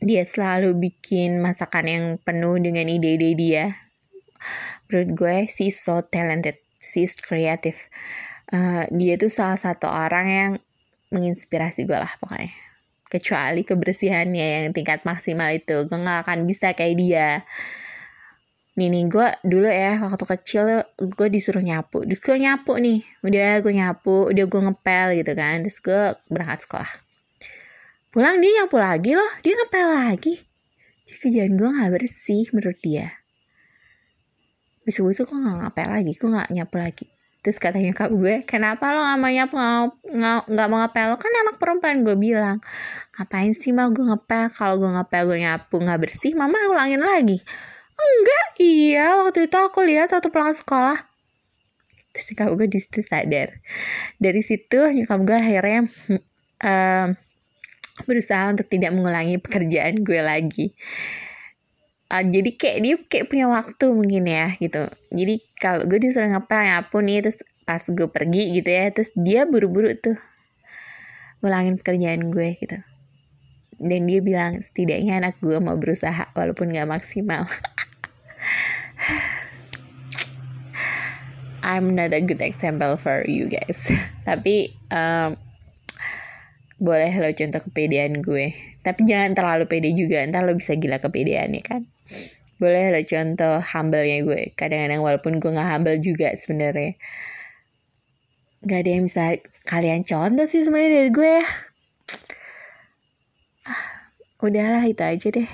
Dia 0.06 0.22
selalu 0.30 0.78
bikin 0.78 1.42
masakan 1.42 1.86
yang 1.90 2.06
penuh 2.22 2.62
dengan 2.62 2.86
ide-ide 2.86 3.34
dia. 3.34 3.74
Menurut 4.94 5.10
gue 5.18 5.38
si 5.50 5.74
so 5.74 6.06
talented. 6.06 6.62
She's 6.78 7.18
creative. 7.18 7.82
Uh, 8.54 8.86
dia 8.94 9.18
tuh 9.18 9.34
salah 9.34 9.58
satu 9.58 9.90
orang 9.90 10.28
yang 10.30 10.52
menginspirasi 11.14 11.86
gue 11.86 11.98
lah 11.98 12.10
pokoknya. 12.18 12.52
Kecuali 13.06 13.62
kebersihannya 13.62 14.48
yang 14.66 14.68
tingkat 14.74 15.06
maksimal 15.06 15.54
itu. 15.54 15.86
Gue 15.86 15.98
gak 16.02 16.26
akan 16.26 16.50
bisa 16.50 16.74
kayak 16.74 16.96
dia. 16.98 17.30
Nih 18.76 18.92
nih 18.92 19.08
gue 19.08 19.28
dulu 19.48 19.70
ya 19.72 20.04
waktu 20.04 20.26
kecil 20.26 20.84
gue 21.00 21.28
disuruh 21.32 21.64
nyapu. 21.64 22.04
Terus 22.04 22.20
gue 22.20 22.38
nyapu 22.42 22.76
nih. 22.76 23.00
Udah 23.24 23.62
gue 23.62 23.74
nyapu. 23.74 24.34
Udah 24.34 24.46
gue 24.50 24.62
ngepel 24.68 25.08
gitu 25.22 25.32
kan. 25.38 25.56
Terus 25.64 25.80
gue 25.80 26.02
berangkat 26.28 26.60
sekolah. 26.68 26.92
Pulang 28.12 28.42
dia 28.44 28.52
nyapu 28.64 28.76
lagi 28.82 29.12
loh. 29.16 29.32
Dia 29.46 29.54
ngepel 29.56 29.88
lagi. 29.92 30.36
Jadi 31.06 31.18
kerjaan 31.22 31.54
gue 31.56 31.70
gak 31.70 31.92
bersih 31.94 32.50
menurut 32.52 32.80
dia. 32.82 33.08
Besok-besok 34.84 35.32
gue 35.32 35.40
gak 35.40 35.58
ngepel 35.62 35.88
lagi. 35.88 36.12
Gue 36.18 36.30
gak 36.34 36.50
nyapu 36.52 36.78
lagi 36.82 37.15
terus 37.46 37.62
katanya 37.62 37.94
kak 37.94 38.10
gue 38.10 38.42
kenapa 38.42 38.90
lo 38.90 39.06
gak 39.06 39.22
mau 39.22 39.30
nyapu 39.30 39.56
gak, 40.50 40.66
mau 40.66 40.78
ngepel? 40.82 41.14
Lo 41.14 41.18
kan 41.22 41.30
anak 41.30 41.62
perempuan 41.62 42.02
gue 42.02 42.18
bilang. 42.18 42.58
Ngapain 43.14 43.54
sih 43.54 43.70
mau 43.70 43.94
gue 43.94 44.02
ngepel? 44.02 44.50
Kalau 44.50 44.82
gue 44.82 44.90
ngepel 44.90 45.30
gue 45.30 45.40
nyapu 45.46 45.78
gak 45.78 46.02
bersih 46.02 46.34
mama 46.34 46.58
ulangin 46.66 47.06
lagi. 47.06 47.38
Enggak 47.94 48.48
iya. 48.58 49.22
Waktu 49.22 49.46
itu 49.46 49.58
aku 49.62 49.86
lihat 49.86 50.10
waktu 50.10 50.34
pulang 50.34 50.58
sekolah. 50.58 50.98
Terus 52.18 52.26
nyokap 52.34 52.50
gue 52.58 52.68
di 52.74 52.80
situ 52.82 53.00
sadar. 53.06 53.62
Dari 54.18 54.42
situ 54.42 54.82
nyokap 54.82 55.20
gue 55.22 55.38
akhirnya 55.38 55.80
um, 56.66 57.08
berusaha 58.10 58.50
untuk 58.50 58.66
tidak 58.74 58.90
mengulangi 58.90 59.38
pekerjaan 59.38 60.02
gue 60.02 60.18
lagi 60.18 60.74
uh, 62.12 62.24
jadi 62.24 62.50
kayak 62.54 62.78
dia 62.82 62.96
kayak 63.10 63.26
punya 63.30 63.48
waktu 63.50 63.86
mungkin 63.94 64.24
ya 64.30 64.54
gitu. 64.58 64.90
Jadi 65.10 65.42
kalau 65.58 65.86
gue 65.88 66.00
disuruh 66.02 66.30
ngepel 66.30 66.62
ya 66.62 66.86
pun 66.86 67.06
nih 67.08 67.22
terus 67.26 67.42
pas 67.66 67.82
gue 67.82 68.08
pergi 68.10 68.62
gitu 68.62 68.70
ya 68.70 68.94
terus 68.94 69.10
dia 69.18 69.50
buru-buru 69.50 69.90
tuh 69.98 70.18
ngulangin 71.42 71.78
pekerjaan 71.82 72.30
gue 72.30 72.58
gitu. 72.60 72.78
Dan 73.76 74.08
dia 74.08 74.24
bilang 74.24 74.62
setidaknya 74.64 75.20
anak 75.20 75.36
gue 75.44 75.60
mau 75.60 75.76
berusaha 75.76 76.32
walaupun 76.32 76.72
gak 76.72 76.88
maksimal. 76.88 77.44
I'm 81.66 81.98
not 81.98 82.14
a 82.14 82.22
good 82.22 82.46
example 82.46 82.94
for 82.96 83.26
you 83.26 83.50
guys. 83.50 83.90
Tapi 84.28 84.70
um, 84.94 85.34
boleh 86.78 87.10
lo 87.18 87.34
contoh 87.34 87.58
kepedean 87.68 88.22
gue. 88.22 88.54
Tapi 88.86 89.02
jangan 89.10 89.34
terlalu 89.34 89.66
pede 89.66 89.90
juga 89.98 90.22
ntar 90.30 90.46
lo 90.46 90.54
bisa 90.54 90.78
gila 90.78 91.02
kepedean 91.02 91.58
ya 91.58 91.66
kan 91.66 91.90
boleh 92.56 92.96
lo 92.96 93.02
contoh 93.04 93.60
humble-nya 93.60 94.24
gue. 94.24 94.44
Kadang-kadang 94.56 95.02
walaupun 95.04 95.44
gue 95.44 95.52
nggak 95.52 95.70
humble 95.70 95.98
juga 96.00 96.32
sebenarnya. 96.36 96.96
Nggak 98.64 98.80
ada 98.82 98.90
yang 98.90 99.04
bisa 99.06 99.26
kalian 99.68 100.02
contoh 100.08 100.46
sih 100.48 100.64
sebenarnya 100.64 100.92
dari 101.04 101.12
gue. 101.12 101.36
Ya 101.36 101.44
ah, 103.66 103.84
udahlah 104.46 104.84
itu 104.86 105.04
aja 105.04 105.28
deh. 105.34 105.50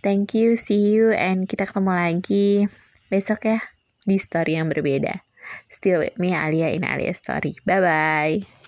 Thank 0.00 0.32
you 0.32 0.56
see 0.56 0.96
you 0.96 1.12
and 1.12 1.44
kita 1.44 1.68
ketemu 1.68 1.92
lagi 1.92 2.48
besok 3.12 3.44
ya 3.44 3.60
di 4.08 4.16
story 4.16 4.56
yang 4.56 4.72
berbeda. 4.72 5.24
Still 5.68 6.04
with 6.04 6.16
me 6.16 6.32
Alia 6.32 6.72
in 6.72 6.84
Alia 6.84 7.12
story. 7.12 7.56
Bye 7.64 7.80
bye 7.80 8.59